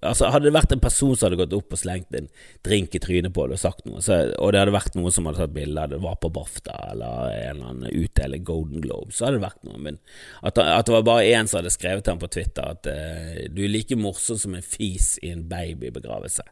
Altså 0.00 0.32
Hadde 0.34 0.48
det 0.48 0.54
vært 0.56 0.74
en 0.74 0.82
person 0.82 1.12
som 1.14 1.28
hadde 1.28 1.38
gått 1.38 1.54
opp 1.54 1.76
og 1.76 1.78
slengt 1.78 2.16
en 2.18 2.26
drink 2.66 2.96
i 2.98 3.02
trynet 3.02 3.34
på 3.36 3.46
det 3.46 3.54
og 3.54 3.62
sagt 3.62 3.86
noe, 3.86 4.02
så, 4.02 4.18
og 4.34 4.52
det 4.52 4.64
hadde 4.64 4.74
vært 4.74 4.98
noen 4.98 5.14
som 5.14 5.30
hadde 5.30 5.44
tatt 5.44 5.54
bilde 5.54 5.86
det, 5.92 6.00
var 6.02 6.18
på 6.18 6.32
BAFTA 6.34 6.74
eller 6.90 7.30
en 7.36 7.52
eller 7.52 7.70
annen 7.70 8.02
utdeling 8.02 8.44
Golden 8.48 8.82
Globe, 8.82 9.14
så 9.14 9.28
hadde 9.28 9.38
det 9.38 9.46
vært 9.46 9.64
noe. 9.68 9.78
Men 9.86 10.00
at, 10.42 10.58
at 10.58 10.90
det 10.90 10.96
var 10.96 11.06
bare 11.06 11.30
én 11.30 11.50
som 11.50 11.60
hadde 11.60 11.74
skrevet 11.74 12.02
til 12.06 12.16
ham 12.16 12.22
på 12.22 12.32
Twitter 12.34 12.74
at 12.74 12.90
uh, 12.90 13.42
du 13.54 13.62
er 13.62 13.74
like 13.76 13.98
morsom 13.98 14.42
som 14.42 14.58
en 14.58 14.66
fis 14.66 15.14
i 15.22 15.30
en 15.34 15.46
babybegravelse 15.50 16.46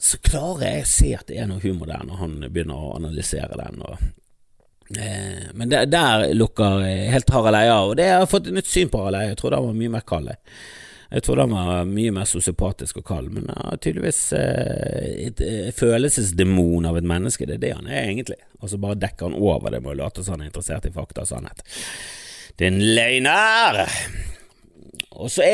så 0.00 0.16
klarer 0.24 0.64
jeg 0.64 0.84
å 0.84 0.88
se 0.88 1.08
at 1.12 1.28
det 1.28 1.36
er 1.42 1.48
noe 1.48 1.60
humor 1.60 1.90
der 1.90 2.04
når 2.08 2.20
han 2.22 2.36
begynner 2.46 2.78
å 2.80 2.94
analysere 2.96 3.58
den. 3.60 3.82
Og, 3.84 4.00
men 5.54 5.70
der, 5.70 5.86
der 5.86 6.32
lukker 6.34 6.82
helt 6.82 7.30
Harald 7.30 7.58
Eia 7.60 7.76
og 7.86 7.92
det 8.00 8.08
har 8.10 8.26
fått 8.30 8.48
et 8.50 8.56
nytt 8.56 8.70
syn 8.70 8.90
på 8.90 8.98
Harald 8.98 9.20
Eia. 9.20 9.32
Jeg 9.32 9.40
trodde 9.40 9.60
han 9.60 9.68
var 9.68 9.76
mye 9.78 9.92
mer 9.92 10.06
kald. 10.06 10.30
Jeg 11.10 11.24
trodde 11.26 11.46
han 11.46 11.54
var 11.54 11.88
mye 11.90 12.14
mer 12.14 12.26
sosiopatisk 12.30 13.00
og 13.00 13.06
kald, 13.08 13.30
men 13.34 13.48
han 13.50 13.72
er 13.72 13.78
tydeligvis 13.82 14.20
eh, 14.38 15.06
et, 15.26 15.40
følelsesdemon 15.74 16.86
av 16.86 17.00
et 17.00 17.06
menneske. 17.06 17.48
Det 17.48 17.56
er 17.58 17.64
det 17.64 17.72
han 17.74 17.90
er 17.90 18.04
egentlig. 18.04 18.38
Og 18.60 18.70
så 18.70 18.78
bare 18.82 18.98
dekker 19.02 19.30
han 19.30 19.38
over 19.38 19.74
det 19.74 19.82
med 19.82 19.96
å 19.96 19.98
late 20.04 20.22
som 20.22 20.36
han 20.36 20.44
er 20.44 20.52
interessert 20.52 20.86
i 20.86 20.94
fakta 20.94 21.24
og 21.24 21.32
sannhet. 21.32 21.64
Det 22.54 22.68
er 22.68 22.74
en 22.74 22.84
løgner! 22.98 23.82
Og 25.20 25.32
så 25.34 25.44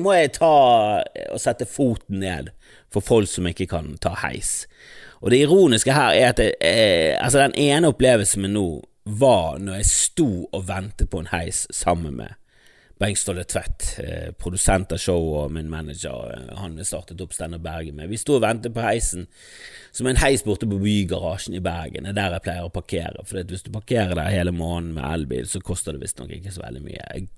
må 0.00 0.14
jeg 0.14 0.36
ta 0.38 0.54
og 1.02 1.42
sette 1.42 1.66
foten 1.68 2.22
ned 2.22 2.52
for 2.94 3.04
folk 3.04 3.28
som 3.28 3.48
ikke 3.50 3.66
kan 3.70 3.96
ta 4.02 4.14
heis. 4.22 4.64
Og 5.20 5.32
det 5.32 5.42
ironiske 5.44 5.94
her 5.94 6.16
er 6.16 6.28
at 6.32 6.40
det, 6.40 6.52
eh, 6.64 7.16
altså 7.20 7.42
den 7.42 7.56
ene 7.60 7.92
opplevelsen 7.92 8.42
min 8.42 8.56
nå 8.56 8.68
var 9.04 9.58
når 9.60 9.80
jeg 9.80 9.90
sto 9.90 10.28
og 10.52 10.68
ventet 10.68 11.10
på 11.10 11.20
en 11.20 11.32
heis 11.32 11.66
sammen 11.74 12.16
med 12.20 12.36
Bengt 13.00 13.18
Ståle 13.18 13.46
Tvedt, 13.48 13.94
eh, 13.98 14.30
produsent 14.36 14.92
av 14.92 15.00
showet 15.00 15.46
og 15.46 15.52
min 15.52 15.70
manager. 15.72 16.36
han 16.56 16.76
han 16.76 16.84
startet 16.84 17.20
opp 17.20 17.32
Steinar 17.32 17.58
Bergen 17.58 17.96
med. 17.96 18.08
Vi 18.08 18.16
sto 18.16 18.34
og 18.36 18.42
ventet 18.42 18.74
på 18.74 18.84
heisen 18.84 19.26
som 19.90 20.06
en 20.06 20.20
heis 20.20 20.42
borte 20.44 20.68
på 20.68 20.78
Bygarasjen 20.78 21.54
i 21.54 21.60
Bergen. 21.64 22.04
Det 22.04 22.10
er 22.10 22.18
der 22.18 22.32
jeg 22.36 22.42
pleier 22.42 22.68
å 22.68 22.72
parkere. 22.72 23.24
For 23.24 23.42
hvis 23.42 23.64
du 23.64 23.70
parkerer 23.72 24.14
der 24.14 24.28
hele 24.28 24.52
måneden 24.52 24.94
med 24.94 25.04
elbil, 25.04 25.46
så 25.48 25.60
koster 25.60 25.92
det 25.92 26.02
visstnok 26.02 26.30
ikke 26.30 26.52
så 26.52 26.60
veldig 26.62 26.82
mye. 26.84 27.04
Jeg 27.14 27.28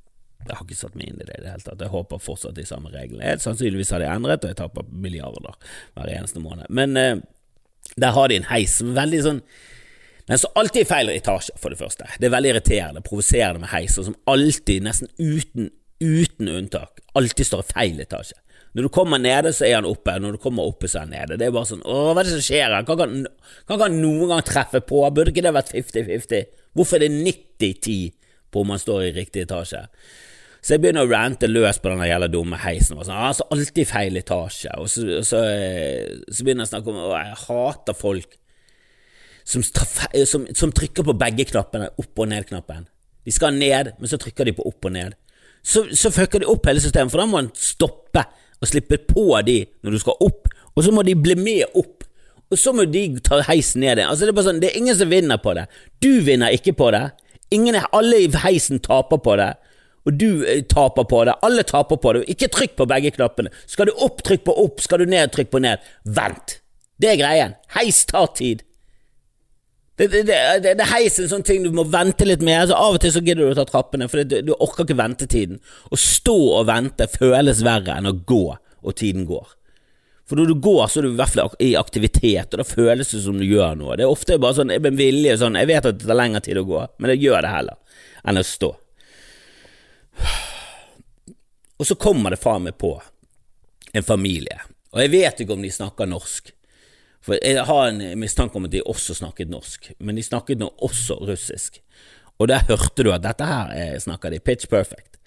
jeg 0.43 0.57
har 0.57 0.65
ikke 0.67 0.75
satt 0.75 0.97
meg 0.99 1.07
inn 1.07 1.21
i 1.23 1.25
det 1.25 1.37
i 1.39 1.43
det 1.45 1.51
hele 1.53 1.63
tatt. 1.63 1.79
Jeg 1.79 1.93
håper 1.93 2.19
fortsatt 2.19 2.57
de 2.57 2.65
samme 2.67 2.91
reglene. 2.91 3.37
Sannsynligvis 3.39 3.93
har 3.95 4.03
de 4.03 4.09
endret, 4.11 4.43
og 4.43 4.51
jeg 4.51 4.59
taper 4.59 4.89
milliarder 4.91 5.55
hver 5.95 6.11
eneste 6.11 6.43
måned. 6.43 6.67
Men 6.69 6.97
eh, 6.99 7.21
der 7.97 8.15
har 8.17 8.29
de 8.29 8.41
en 8.41 8.49
heis 8.49 8.79
som 8.81 8.95
veldig 8.97 9.21
sånn 9.27 9.45
Den 10.31 10.39
står 10.39 10.53
alltid 10.61 10.85
i 10.85 10.89
feil 10.89 11.09
etasje, 11.11 11.57
for 11.59 11.75
det 11.75 11.81
første. 11.81 12.07
Det 12.23 12.29
er 12.29 12.33
veldig 12.33 12.53
irriterende, 12.53 13.01
provoserende 13.03 13.65
med 13.65 13.73
heiser 13.73 14.07
som 14.07 14.15
alltid, 14.31 14.85
nesten 14.87 15.11
uten, 15.19 15.73
uten 15.99 16.49
unntak, 16.49 17.03
alltid 17.19 17.49
står 17.49 17.65
i 17.65 17.73
feil 17.73 18.05
etasje. 18.05 18.39
Når 18.73 18.87
du 18.87 18.89
kommer 18.95 19.19
nede, 19.21 19.51
så 19.53 19.67
er 19.67 19.75
han 19.81 19.89
oppe. 19.89 20.15
Når 20.23 20.37
du 20.37 20.41
kommer 20.41 20.71
oppe, 20.71 20.89
så 20.89 21.01
er 21.01 21.05
han 21.05 21.13
nede. 21.13 21.37
Det 21.41 21.49
er 21.49 21.53
bare 21.53 21.69
sånn 21.69 21.83
Åh, 21.85 22.13
hva 22.15 22.23
er 22.23 22.29
det 22.29 22.37
som 22.37 22.45
skjer 22.47 22.73
her? 22.73 22.87
Kan 22.89 23.03
han, 23.83 23.99
noen 23.99 24.31
gang 24.31 24.45
treffe 24.47 24.81
på? 24.87 25.03
Burde 25.11 25.35
ikke 25.35 25.45
det 25.45 25.53
vært 25.59 25.75
50-50? 25.75 26.47
Hvorfor 26.79 26.97
er 26.97 27.05
det 27.05 27.35
90-10 27.61 28.15
på 28.53 28.63
om 28.63 28.73
han 28.73 28.81
står 28.81 29.09
i 29.11 29.15
riktig 29.19 29.45
etasje? 29.45 29.83
Så 30.63 30.77
jeg 30.77 30.83
begynner 30.85 31.09
å 31.09 31.11
rante 31.11 31.49
løs 31.51 31.81
på 31.83 31.91
den 31.91 32.05
jævla 32.07 32.29
dumme 32.31 32.59
heisen. 32.63 32.99
Og 33.01 33.07
sånn, 33.09 33.19
altså 33.19 33.49
Alltid 33.51 33.89
feil 33.91 34.19
etasje. 34.21 34.71
Og 34.79 34.87
så, 34.91 35.19
så, 35.27 35.41
så, 36.29 36.45
begynner 36.45 36.63
jeg 36.63 36.71
å 36.71 36.73
snakke 36.77 36.93
om 36.93 37.01
at 37.03 37.17
jeg 37.17 37.41
hater 37.49 37.99
folk 37.99 38.37
som, 39.43 39.65
som, 39.67 40.47
som, 40.55 40.71
trykker 40.71 41.09
på 41.09 41.17
begge 41.19 41.49
knappene, 41.51 41.91
opp- 41.99 42.23
og 42.23 42.31
ned-knappen. 42.31 42.87
De 43.27 43.35
skal 43.35 43.59
ned, 43.59 43.91
men 43.99 44.11
så 44.11 44.21
trykker 44.23 44.47
de 44.47 44.55
på 44.55 44.67
opp 44.71 44.87
og 44.87 44.95
ned. 44.95 45.19
Så, 45.67 45.85
så 45.99 46.13
fucker 46.15 46.43
de 46.43 46.51
opp 46.51 46.67
hele 46.67 46.83
systemet, 46.83 47.11
for 47.11 47.23
da 47.23 47.27
må 47.31 47.43
en 47.43 47.51
stoppe 47.59 48.23
og 48.63 48.71
slippe 48.71 49.01
på 49.09 49.27
de 49.47 49.65
når 49.83 49.97
du 49.97 50.03
skal 50.03 50.23
opp, 50.23 50.47
og 50.73 50.87
så 50.87 50.95
må 50.95 51.03
de 51.07 51.17
bli 51.19 51.37
med 51.39 51.75
opp. 51.79 52.07
Og 52.53 52.61
så 52.61 52.75
må 52.77 52.85
de 52.87 53.07
ta 53.25 53.41
heisen 53.49 53.83
ned 53.83 53.97
igjen. 53.97 54.11
Altså, 54.13 54.29
det, 54.29 54.37
er 54.37 54.47
sånn, 54.47 54.63
det 54.63 54.71
er 54.71 54.79
ingen 54.79 54.97
som 54.99 55.11
vinner 55.11 55.43
på 55.43 55.55
det. 55.57 55.67
Du 56.05 56.11
vinner 56.23 56.55
ikke 56.55 56.75
på 56.77 56.91
det. 56.95 57.07
Ingen, 57.55 57.79
alle 57.97 58.23
i 58.23 58.31
heisen 58.45 58.83
taper 58.85 59.23
på 59.25 59.37
det 59.41 59.55
og 60.07 60.19
du 60.19 60.43
eh, 60.49 60.65
taper 60.67 61.07
på 61.09 61.23
det. 61.29 61.37
Alle 61.47 61.63
taper 61.67 62.01
på 62.03 62.17
det. 62.17 62.25
Ikke 62.33 62.51
trykk 62.53 62.75
på 62.81 62.89
begge 62.91 63.13
knappene. 63.15 63.53
Skal 63.71 63.91
du 63.91 63.95
opp, 64.03 64.23
trykk 64.27 64.45
på 64.49 64.57
opp. 64.65 64.83
Skal 64.83 65.03
du 65.03 65.11
ned, 65.11 65.31
trykk 65.35 65.53
på 65.53 65.63
ned. 65.63 65.83
Vent. 66.03 66.59
Det 67.03 67.13
er 67.13 67.21
greien. 67.21 67.57
Heis 67.77 68.05
tar 68.11 68.33
tid. 68.39 68.65
Det, 69.97 70.09
det, 70.09 70.23
det, 70.27 70.61
det, 70.65 70.73
er 70.81 70.91
heis 70.95 71.19
en 71.21 71.29
sånn 71.31 71.45
ting 71.47 71.63
du 71.63 71.71
må 71.75 71.85
vente 71.87 72.27
litt 72.27 72.43
med. 72.43 72.65
Altså, 72.65 72.79
av 72.79 72.97
og 72.97 73.03
til 73.03 73.15
så 73.15 73.23
gidder 73.23 73.45
du 73.45 73.53
å 73.53 73.59
ta 73.61 73.67
trappene, 73.69 74.09
for 74.11 74.25
du, 74.27 74.39
du 74.49 74.55
orker 74.57 74.87
ikke 74.87 74.99
ventetiden. 74.99 75.61
Å 75.63 75.99
stå 76.01 76.39
og 76.59 76.69
vente 76.71 77.07
føles 77.13 77.63
verre 77.67 77.99
enn 78.01 78.11
å 78.11 78.17
gå, 78.27 78.45
og 78.83 78.97
tiden 78.99 79.29
går. 79.29 79.53
For 80.27 80.39
når 80.39 80.49
du 80.49 80.63
går, 80.65 80.87
så 80.89 80.99
er 80.99 81.07
du 81.07 81.13
i 81.13 81.19
hvert 81.19 81.35
fall 81.35 81.57
i 81.61 81.75
aktivitet, 81.77 82.55
og 82.55 82.63
da 82.63 82.67
føles 82.67 83.11
det 83.13 83.21
som 83.21 83.37
du 83.39 83.45
gjør 83.45 83.77
noe. 83.79 83.99
Det 83.99 84.07
er 84.07 84.15
ofte 84.15 84.41
bare 84.41 84.57
sånn 84.63 84.73
med 84.73 84.97
vilje 84.97 85.35
sånn 85.39 85.59
Jeg 85.61 85.69
vet 85.69 85.89
at 85.91 85.99
det 85.99 86.09
tar 86.09 86.19
lengre 86.19 86.41
tid 86.47 86.61
å 86.63 86.67
gå, 86.67 86.87
men 87.03 87.13
jeg 87.13 87.27
gjør 87.27 87.45
det 87.45 87.53
heller 87.53 88.01
enn 88.23 88.41
å 88.41 88.47
stå. 88.47 88.71
Og 91.79 91.87
så 91.89 91.97
kommer 91.99 92.31
det 92.31 92.43
faen 92.43 92.67
meg 92.67 92.77
på 92.79 92.95
en 93.93 94.07
familie, 94.07 94.61
og 94.93 95.01
jeg 95.03 95.13
vet 95.13 95.41
ikke 95.43 95.57
om 95.57 95.65
de 95.65 95.71
snakker 95.73 96.09
norsk. 96.09 96.53
For 97.23 97.39
jeg 97.39 97.63
har 97.69 97.89
en 97.89 98.03
mistanke 98.19 98.59
om 98.59 98.67
at 98.67 98.73
de 98.75 98.83
også 98.83 99.15
snakket 99.15 99.51
norsk, 99.51 99.93
men 100.03 100.19
de 100.19 100.25
snakket 100.27 100.59
nå 100.59 100.73
også 100.83 101.21
russisk. 101.23 101.79
Og 102.41 102.49
der 102.51 102.65
hørte 102.67 103.05
du 103.07 103.13
at 103.15 103.23
dette 103.23 103.47
her 103.47 103.99
snakker 104.03 104.33
de 104.33 104.41
pitch 104.43 104.67
perfect. 104.71 105.21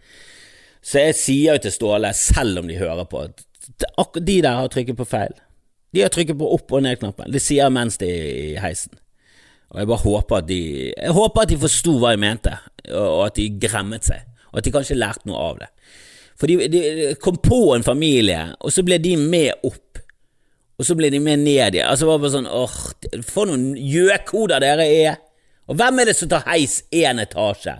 Så 0.85 1.01
jeg 1.01 1.15
sier 1.17 1.55
jo 1.55 1.63
til 1.63 1.73
Ståle, 1.73 2.11
selv 2.13 2.61
om 2.61 2.67
de 2.69 2.77
hører 2.77 3.07
på, 3.09 3.23
at 3.25 4.19
de 4.19 4.35
der 4.43 4.59
har 4.59 4.69
trykket 4.69 4.99
på 4.99 5.07
feil. 5.07 5.33
De 5.95 6.03
har 6.03 6.11
trykket 6.13 6.37
på 6.37 6.51
opp- 6.51 6.75
og 6.75 6.83
ned-knappen. 6.83 7.31
Det 7.31 7.41
sier 7.41 7.63
jeg 7.63 7.73
mens 7.73 7.97
de 8.01 8.09
er 8.11 8.27
i 8.35 8.59
heisen. 8.61 8.99
Og 9.71 9.79
jeg 9.81 9.89
bare 9.89 10.03
håper 10.03 10.37
at 10.37 10.47
de 10.47 10.59
Jeg 10.91 11.15
håper 11.15 11.41
at 11.41 11.49
de 11.49 11.57
forsto 11.57 11.95
hva 11.97 12.11
jeg 12.13 12.21
mente, 12.21 12.53
og 12.91 13.25
at 13.25 13.39
de 13.39 13.47
gremmet 13.59 14.05
seg 14.05 14.27
og 14.55 14.61
at 14.61 14.67
de 14.67 14.71
kanskje 14.71 14.95
lærte 14.95 15.27
noe 15.27 15.41
av 15.51 15.57
det. 15.59 15.67
For 16.39 16.47
de, 16.47 16.69
de, 16.71 16.83
kom 17.19 17.35
på 17.43 17.59
en 17.75 17.83
familie, 17.83 18.39
og 18.63 18.71
så 18.71 18.83
ble 18.87 18.97
de 19.03 19.17
med 19.19 19.67
opp, 19.67 19.99
og 20.79 20.87
så 20.87 20.95
ble 20.95 21.09
de 21.11 21.19
med 21.19 21.43
ned 21.43 21.75
igjen. 21.75 21.87
Altså, 21.87 22.07
bare 22.07 22.31
sånn 22.31 22.47
åh, 22.47 22.77
for 23.27 23.51
noen 23.51 23.73
gjøkoder 23.75 24.63
dere 24.63 24.87
er. 24.87 25.19
Og 25.67 25.75
hvem 25.79 25.99
er 25.99 26.09
det 26.09 26.15
som 26.15 26.31
tar 26.31 26.47
heis 26.47 26.81
én 26.95 27.19
etasje? 27.19 27.75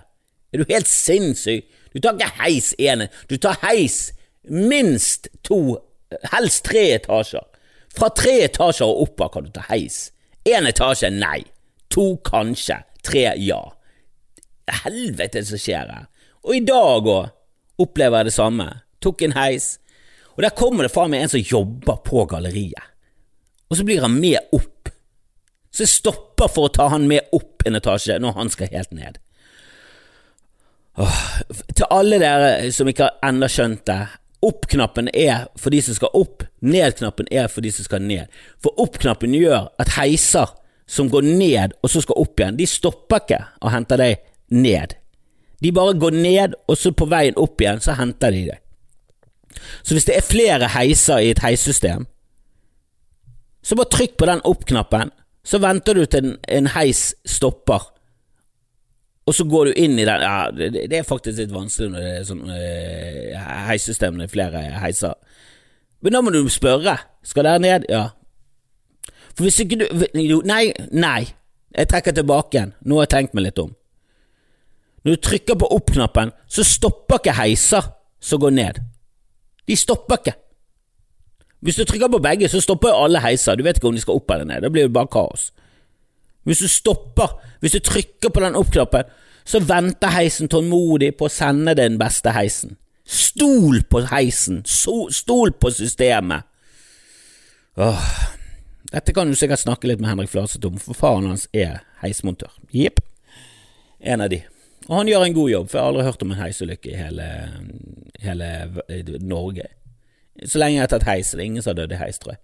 Er 0.52 0.62
du 0.62 0.68
helt 0.68 0.92
sinnssyk? 0.92 1.68
Du 1.96 2.02
tar 2.04 2.16
ikke 2.20 2.44
heis 2.44 2.74
én, 2.76 3.08
du 3.32 3.38
tar 3.40 3.56
heis 3.64 4.10
minst 4.52 5.30
to, 5.48 5.78
helst 6.36 6.66
tre 6.68 6.90
etasjer. 6.98 7.44
Fra 7.96 8.12
tre 8.12 8.42
etasjer 8.50 8.88
og 8.88 9.06
oppover 9.06 9.38
kan 9.38 9.48
du 9.48 9.54
ta 9.56 9.64
heis. 9.70 10.10
Én 10.48 10.68
etasje, 10.68 11.12
nei. 11.16 11.46
To, 11.96 12.18
kanskje. 12.28 12.82
Tre, 13.08 13.30
ja. 13.40 13.62
Helvete, 14.84 15.44
som 15.48 15.62
skjer 15.62 15.92
her. 15.92 16.10
Og 16.46 16.54
i 16.56 16.62
dag 16.66 17.08
òg 17.10 17.32
opplever 17.82 18.22
jeg 18.22 18.30
det 18.30 18.36
samme. 18.36 18.68
Tok 19.04 19.26
en 19.26 19.36
heis, 19.36 19.76
og 20.36 20.44
der 20.46 20.54
kommer 20.58 20.86
det 20.86 20.94
fra 20.94 21.08
meg 21.10 21.26
en 21.26 21.32
som 21.32 21.42
jobber 21.42 22.02
på 22.06 22.26
galleriet. 22.30 22.92
Og 23.70 23.80
så 23.80 23.86
blir 23.88 24.04
han 24.04 24.18
med 24.22 24.54
opp. 24.54 24.92
Så 25.74 25.84
jeg 25.84 25.92
stopper 25.92 26.52
for 26.52 26.68
å 26.68 26.74
ta 26.74 26.88
han 26.94 27.08
med 27.10 27.34
opp 27.36 27.66
en 27.66 27.78
etasje 27.80 28.18
når 28.22 28.38
han 28.38 28.52
skal 28.54 28.72
helt 28.72 28.94
ned. 28.96 29.18
Åh, 31.02 31.24
til 31.76 31.90
alle 31.92 32.22
dere 32.22 32.70
som 32.72 32.88
ikke 32.88 33.10
har 33.10 33.32
ennå 33.32 33.50
skjønt 33.52 33.84
det, 33.90 34.04
opp-knappen 34.46 35.10
er 35.12 35.48
for 35.60 35.74
de 35.74 35.82
som 35.84 35.98
skal 35.98 36.14
opp, 36.16 36.46
ned-knappen 36.62 37.28
er 37.34 37.50
for 37.52 37.66
de 37.66 37.72
som 37.74 37.88
skal 37.88 38.06
ned. 38.06 38.30
For 38.64 38.78
opp-knappen 38.80 39.34
gjør 39.36 39.72
at 39.82 39.96
heiser 39.98 40.54
som 40.88 41.10
går 41.12 41.26
ned 41.26 41.74
og 41.82 41.92
så 41.92 42.04
skal 42.06 42.22
opp 42.22 42.40
igjen, 42.40 42.60
de 42.60 42.70
stopper 42.70 43.24
ikke 43.24 43.42
og 43.60 43.74
henter 43.74 44.00
deg 44.00 44.22
ned. 44.54 44.96
De 45.64 45.72
bare 45.72 45.96
går 46.00 46.12
ned, 46.12 46.56
og 46.68 46.78
så 46.78 46.92
på 46.92 47.08
veien 47.10 47.38
opp 47.40 47.62
igjen 47.62 47.82
så 47.84 47.96
henter 48.00 48.34
de 48.36 48.44
det. 48.52 48.60
Så 49.84 49.96
hvis 49.96 50.08
det 50.08 50.18
er 50.18 50.26
flere 50.26 50.70
heiser 50.76 51.24
i 51.24 51.32
et 51.32 51.42
heissystem, 51.44 52.06
så 53.66 53.78
bare 53.78 53.94
trykk 53.94 54.18
på 54.20 54.28
den 54.30 54.44
opp-knappen, 54.46 55.12
så 55.46 55.60
venter 55.62 55.98
du 55.98 56.06
til 56.06 56.26
en, 56.26 56.36
en, 56.50 56.68
heis 56.76 57.14
stopper, 57.26 57.92
og 59.26 59.34
så 59.34 59.46
går 59.50 59.70
du 59.70 59.80
inn 59.82 59.96
i 59.98 60.06
den 60.06 60.22
Ja, 60.22 60.52
det, 60.54 60.68
det 60.74 61.00
er 61.00 61.08
faktisk 61.08 61.40
litt 61.40 61.54
vanskelig 61.54 61.90
når 61.96 62.04
det 62.04 62.12
er 62.12 62.28
sånn 62.28 62.44
uh, 62.46 63.48
heissystem 63.66 64.20
med 64.20 64.30
flere 64.30 64.62
heiser. 64.84 65.16
Men 66.06 66.14
da 66.14 66.22
må 66.22 66.34
du 66.34 66.44
spørre. 66.54 66.94
Skal 67.26 67.48
dere 67.48 67.64
ned? 67.64 67.88
Ja. 67.90 68.04
For 69.34 69.48
hvis 69.48 69.58
ikke 69.64 69.80
du 69.82 70.36
Nei, 70.46 70.68
nei. 70.94 71.24
Jeg 71.76 71.90
trekker 71.90 72.14
tilbake 72.14 72.54
igjen. 72.54 72.76
Nå 72.86 73.00
har 73.00 73.08
jeg 73.08 73.14
tenkt 73.16 73.34
meg 73.34 73.48
litt 73.48 73.64
om. 73.64 73.74
Når 75.06 75.16
du 75.16 75.22
trykker 75.22 75.58
på 75.62 75.68
opp-knappen, 75.70 76.32
så 76.50 76.64
stopper 76.66 77.22
ikke 77.22 77.36
heiser 77.38 77.92
som 78.22 78.42
går 78.42 78.56
ned. 78.58 78.80
De 79.68 79.76
stopper 79.78 80.18
ikke. 80.18 80.34
Hvis 81.66 81.78
du 81.78 81.86
trykker 81.86 82.10
på 82.10 82.22
begge, 82.22 82.50
så 82.50 82.62
stopper 82.62 82.94
alle 82.94 83.22
heiser. 83.22 83.56
Du 83.56 83.64
vet 83.66 83.78
ikke 83.78 83.88
om 83.90 83.96
de 83.98 84.02
skal 84.02 84.18
opp 84.18 84.32
eller 84.34 84.50
ned. 84.50 84.66
Da 84.66 84.70
blir 84.74 84.88
det 84.88 84.94
bare 84.94 85.10
kaos. 85.14 85.52
Hvis 86.46 86.62
du 86.62 86.68
stopper, 86.70 87.38
hvis 87.62 87.78
du 87.78 87.80
trykker 87.80 88.30
på 88.30 88.42
den 88.42 88.58
opp-knappen, 88.58 89.06
så 89.46 89.62
venter 89.62 90.14
heisen 90.14 90.50
tålmodig 90.50 91.12
på 91.18 91.28
å 91.28 91.34
sende 91.34 91.76
den 91.78 92.00
beste 92.02 92.34
heisen. 92.34 92.78
Stol 93.06 93.84
på 93.90 94.02
heisen, 94.10 94.64
stol 94.66 95.54
på 95.54 95.70
systemet. 95.74 96.50
Åh, 97.78 98.10
dette 98.90 99.14
kan 99.14 99.30
du 99.30 99.38
sikkert 99.38 99.62
snakke 99.62 99.90
litt 99.90 100.02
med 100.02 100.10
Henrik 100.10 100.32
Flatseth 100.34 100.66
om, 100.66 100.82
for 100.82 100.98
faren 100.98 101.30
hans 101.30 101.46
er 101.54 101.84
heismontør. 102.02 102.54
Jepp, 102.74 103.04
en 104.02 104.26
av 104.26 104.34
de. 104.34 104.42
Og 104.86 105.00
han 105.00 105.10
gjør 105.10 105.26
en 105.26 105.38
god 105.38 105.50
jobb, 105.50 105.70
for 105.70 105.78
jeg 105.78 105.84
har 105.84 105.92
aldri 105.94 106.06
hørt 106.06 106.24
om 106.26 106.32
en 106.34 106.42
heisulykke 106.42 106.92
i 106.92 107.00
hele, 107.00 107.28
hele 108.22 108.50
Norge. 109.26 109.68
Så 110.46 110.60
lenge 110.62 110.78
jeg 110.78 110.86
har 110.86 110.92
tatt 110.92 111.08
heis, 111.10 111.32
det 111.34 111.42
er 111.42 111.48
ingen 111.48 111.66
som 111.66 111.74
har 111.74 111.80
dødd 111.82 111.96
i 111.96 112.02
heis, 112.02 112.20
tror 112.22 112.36
jeg. 112.36 112.42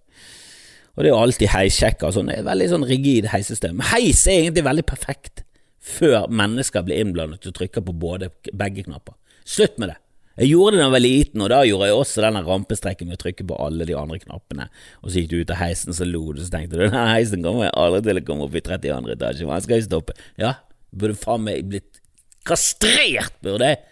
Og 0.92 1.04
det 1.04 1.08
er 1.08 1.14
jo 1.14 1.22
alltid 1.22 1.52
heissjekker 1.54 2.08
og 2.08 2.16
sånn, 2.16 2.28
det 2.28 2.36
er 2.36 2.42
et 2.42 2.50
veldig 2.50 2.68
sånn 2.72 2.86
rigid 2.88 3.30
heissystem. 3.32 3.80
Heis 3.92 4.26
er 4.26 4.42
egentlig 4.42 4.66
veldig 4.66 4.84
perfekt 4.90 5.44
før 5.82 6.28
mennesker 6.30 6.84
blir 6.86 7.00
innblandet 7.02 7.46
og 7.48 7.54
trykker 7.56 7.84
på 7.86 7.94
både, 7.96 8.28
begge 8.52 8.84
knapper. 8.86 9.16
Slutt 9.48 9.78
med 9.80 9.92
det. 9.92 9.98
Jeg 10.40 10.48
gjorde 10.54 10.76
det 10.76 10.80
da 10.80 10.84
jeg 10.86 10.94
var 10.94 11.02
liten, 11.04 11.42
og 11.44 11.50
da 11.52 11.58
gjorde 11.68 11.88
jeg 11.88 11.96
også 12.00 12.22
denne 12.24 12.42
rampestreken 12.46 13.08
med 13.08 13.18
å 13.18 13.20
trykke 13.20 13.46
på 13.48 13.56
alle 13.60 13.86
de 13.88 13.96
andre 13.98 14.20
knappene. 14.22 14.68
Og 15.02 15.10
så 15.10 15.20
gikk 15.20 15.32
du 15.32 15.40
ut 15.42 15.52
av 15.52 15.60
heisen, 15.60 15.96
så 15.96 16.06
lo 16.08 16.22
du, 16.32 16.40
så 16.40 16.54
tenkte 16.54 16.78
du 16.78 16.84
denne 16.86 17.08
heisen 17.12 17.44
kommer 17.44 17.68
jeg 17.68 17.76
aldri 17.84 18.04
til 18.06 18.20
å 18.20 18.26
komme 18.28 18.46
opp 18.48 18.56
i 18.56 18.64
32. 18.64 19.16
etasje, 19.16 19.48
hva 19.48 19.58
skal 19.64 19.78
jeg 19.78 19.88
stoppe. 19.88 20.16
Ja, 20.40 20.54
burde 20.92 21.18
faen 21.20 21.44
meg 21.48 21.68
blitt 21.68 22.01
kastrert, 22.48 23.40
burde 23.44 23.72
jeg 23.72 23.82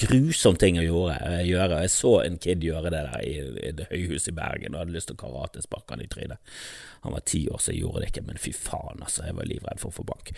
grusom 0.00 0.56
ting 0.56 0.78
å 0.80 0.84
gjøre. 0.84 1.16
Eh. 1.28 1.42
Jeg 1.46 1.90
så 1.92 2.12
en 2.24 2.38
kid 2.42 2.64
gjøre 2.64 2.90
det 2.90 3.02
der 3.04 3.24
i, 3.26 3.34
i 3.68 3.72
det 3.76 3.88
høyhuset 3.90 4.32
i 4.32 4.36
Bergen 4.36 4.74
og 4.74 4.82
hadde 4.82 4.96
lyst 4.96 5.10
til 5.10 5.18
å 5.18 5.22
karatesparke 5.22 5.94
han 5.94 6.04
i 6.04 6.08
trynet. 6.10 6.54
Han 7.02 7.14
var 7.16 7.24
ti 7.26 7.42
år, 7.50 7.58
så 7.58 7.72
jeg 7.72 7.82
gjorde 7.82 8.02
det 8.02 8.12
ikke, 8.12 8.24
men 8.28 8.38
fy 8.38 8.52
faen, 8.54 9.02
altså, 9.02 9.24
jeg 9.26 9.34
var 9.34 9.48
livredd 9.50 9.80
for 9.82 9.90
å 9.90 9.96
få 9.96 10.04
bank. 10.06 10.30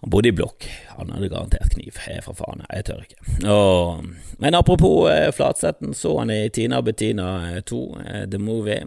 Han 0.00 0.12
bodde 0.14 0.30
i 0.30 0.36
blokk, 0.36 0.64
han 0.96 1.12
hadde 1.12 1.28
garantert 1.34 1.74
kniv, 1.74 2.00
jeg 2.00 2.24
for 2.24 2.38
faen, 2.38 2.64
jeg 2.64 2.86
tør 2.88 3.04
ikke. 3.04 3.34
Og, 3.52 4.08
men 4.40 4.56
apropos 4.56 5.10
eh, 5.12 5.28
Flatsetten, 5.36 5.92
så 5.96 6.14
han 6.22 6.32
i 6.32 6.40
Tina 6.54 6.80
og 6.80 6.88
Bettina 6.88 7.28
2, 7.68 7.82
eh, 8.00 8.08
eh, 8.22 8.24
The 8.32 8.40
Movie. 8.40 8.80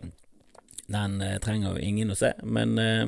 Den 0.91 1.21
eh, 1.21 1.37
trenger 1.45 1.77
ingen 1.77 2.11
å 2.11 2.17
se, 2.17 2.33
men 2.41 2.73
eh, 2.81 3.05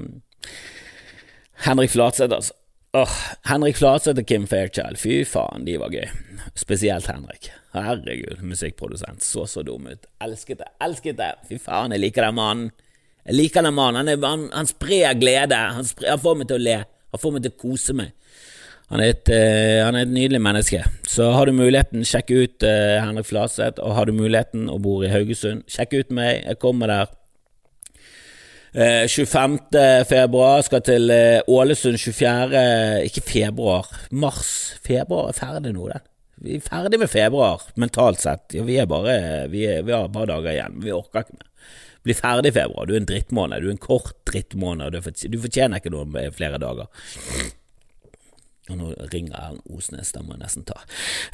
Henrik 1.65 1.95
Flatseth, 1.95 2.37
altså. 2.37 2.59
Åh, 2.93 3.13
Henrik 3.49 3.79
Flatseth 3.79 4.21
og 4.21 4.27
Kim 4.29 4.43
Fairchild, 4.45 4.99
fy 5.01 5.23
faen, 5.25 5.63
de 5.65 5.79
var 5.81 5.89
gøy. 5.89 6.03
Spesielt 6.53 7.07
Henrik. 7.09 7.47
Herregud, 7.73 8.43
musikkprodusent. 8.45 9.25
Så 9.25 9.47
så 9.49 9.63
dum 9.65 9.87
ut. 9.89 10.05
Elsket 10.21 10.59
det, 10.59 10.67
elsket 10.85 11.17
det. 11.17 11.31
Fy 11.49 11.57
faen, 11.63 11.95
jeg 11.95 12.03
liker 12.03 12.27
den 12.27 12.37
mannen. 12.37 12.67
Jeg 13.25 13.39
liker 13.39 13.65
den 13.65 13.73
mannen. 13.73 14.11
Han, 14.11 14.27
han, 14.27 14.43
han, 14.53 14.69
sprer 14.69 15.17
glede. 15.17 15.57
Han, 15.57 15.89
sprer, 15.89 16.11
han, 16.11 16.21
får 16.21 16.37
meg 16.37 16.51
til 16.51 16.59
å 16.59 16.65
le. 16.67 16.77
Han 17.15 17.23
får 17.23 17.33
meg 17.33 17.47
til 17.47 17.55
å 17.55 17.59
kose 17.63 17.97
meg. 17.97 18.13
Han 18.93 19.01
er, 19.01 19.15
et, 19.15 19.33
uh, 19.33 19.87
er 19.87 19.99
et, 20.03 20.13
nydelig 20.13 20.43
menneske. 20.45 20.85
Så 21.09 21.31
har 21.33 21.49
du 21.49 21.57
muligheten, 21.57 22.05
sjekk 22.05 22.29
ut 22.29 22.67
uh, 22.67 22.99
Henrik 23.01 23.25
Flatseth. 23.31 23.81
Og 23.81 23.97
har 23.97 24.05
du 24.05 24.13
muligheten 24.13 24.69
og 24.69 24.83
bor 24.85 25.01
i 25.01 25.09
Haugesund, 25.09 25.65
sjekk 25.65 25.97
ut 25.97 26.13
meg. 26.13 26.43
Jeg 26.45 26.61
kommer 26.61 26.93
der 26.93 27.17
25. 28.73 29.59
Eh, 29.75 30.03
februar 30.09 30.63
skal 30.65 30.81
til 30.81 31.11
eh, 31.13 31.41
Ålesund 31.47 31.99
24. 32.01 32.63
Ikke 33.05 33.21
februar, 33.21 33.89
mars. 34.09 34.73
Februar 34.81 35.29
er 35.29 35.37
ferdig 35.37 35.75
nå, 35.75 35.87
den. 35.91 36.05
Vi 36.43 36.57
er 36.57 36.65
ferdig 36.65 36.99
med 36.99 37.11
februar, 37.11 37.61
mentalt 37.79 38.23
sett. 38.23 38.55
Ja, 38.57 38.65
vi 38.65 38.79
er 38.81 38.89
bare 38.89 39.45
vi, 39.51 39.67
er, 39.69 39.83
vi 39.85 39.93
har 39.93 40.09
bare 40.11 40.33
dager 40.33 40.55
igjen, 40.55 40.79
vi 40.83 40.91
orker 40.91 41.21
ikke 41.21 41.37
mer. 41.37 41.49
Bli 42.03 42.15
ferdig 42.17 42.51
i 42.51 42.55
februar. 42.57 42.89
Du 42.89 42.95
er 42.95 42.99
en 42.99 43.07
drittmåned. 43.07 43.61
Du 43.61 43.69
er 43.69 43.75
en 43.77 43.83
kort 43.85 44.17
drittmåned. 44.27 44.97
Du 44.97 45.37
fortjener 45.39 45.79
ikke 45.79 45.93
noe 45.93 46.25
flere 46.35 46.59
dager. 46.59 46.89
Og 48.71 48.77
nå 48.79 48.93
ringer 49.11 49.35
Erlend 49.35 49.59
Osnes, 49.75 50.13
den 50.15 50.23
må 50.23 50.37
jeg 50.37 50.43
nesten 50.45 50.63
ta. 50.63 50.77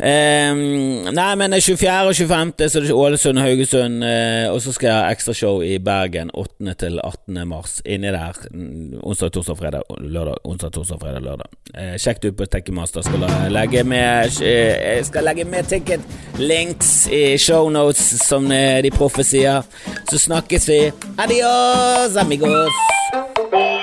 Um, 0.02 1.10
nei, 1.14 1.28
men 1.38 1.54
24. 1.54 1.92
og 2.10 2.16
25. 2.18 2.54
så 2.66 2.80
er 2.80 2.88
det 2.88 2.96
Ålesund 2.96 3.38
og 3.38 3.46
Haugesund, 3.46 4.02
uh, 4.02 4.48
og 4.50 4.58
så 4.66 4.74
skal 4.74 4.90
jeg 4.90 4.96
ha 4.98 5.12
ekstrashow 5.14 5.62
i 5.62 5.76
Bergen 5.78 6.34
8. 6.34 6.74
til 6.82 6.98
18. 7.04 7.38
mars. 7.52 7.76
Inni 7.86 8.10
der 8.16 8.40
mm, 8.50 8.98
onsdag, 9.04 9.34
torsdag, 9.36 9.60
fredag, 9.62 9.86
lørdag. 10.02 10.42
Onsdag, 10.44 10.74
torsdag, 10.74 11.02
fredag, 11.04 11.22
lørdag. 11.28 11.54
Uh, 11.76 11.94
sjekk 12.02 12.24
det 12.24 12.34
ut 12.34 12.42
på 12.42 12.50
Tekkemaster. 12.50 13.06
Skal 13.06 13.28
legge 13.54 13.86
med 13.86 14.34
uh, 14.42 15.06
skal 15.06 15.30
legge 15.30 15.46
med 15.46 15.70
ticket 15.70 16.02
links 16.42 17.08
i 17.14 17.38
shownotes, 17.38 18.28
som 18.28 18.50
eh, 18.52 18.82
de 18.82 18.92
proffe 18.92 19.24
sier. 19.28 19.62
Så 20.10 20.18
snakkes 20.26 20.70
vi. 20.70 20.82
Adios, 21.18 22.18
amigos! 22.18 23.79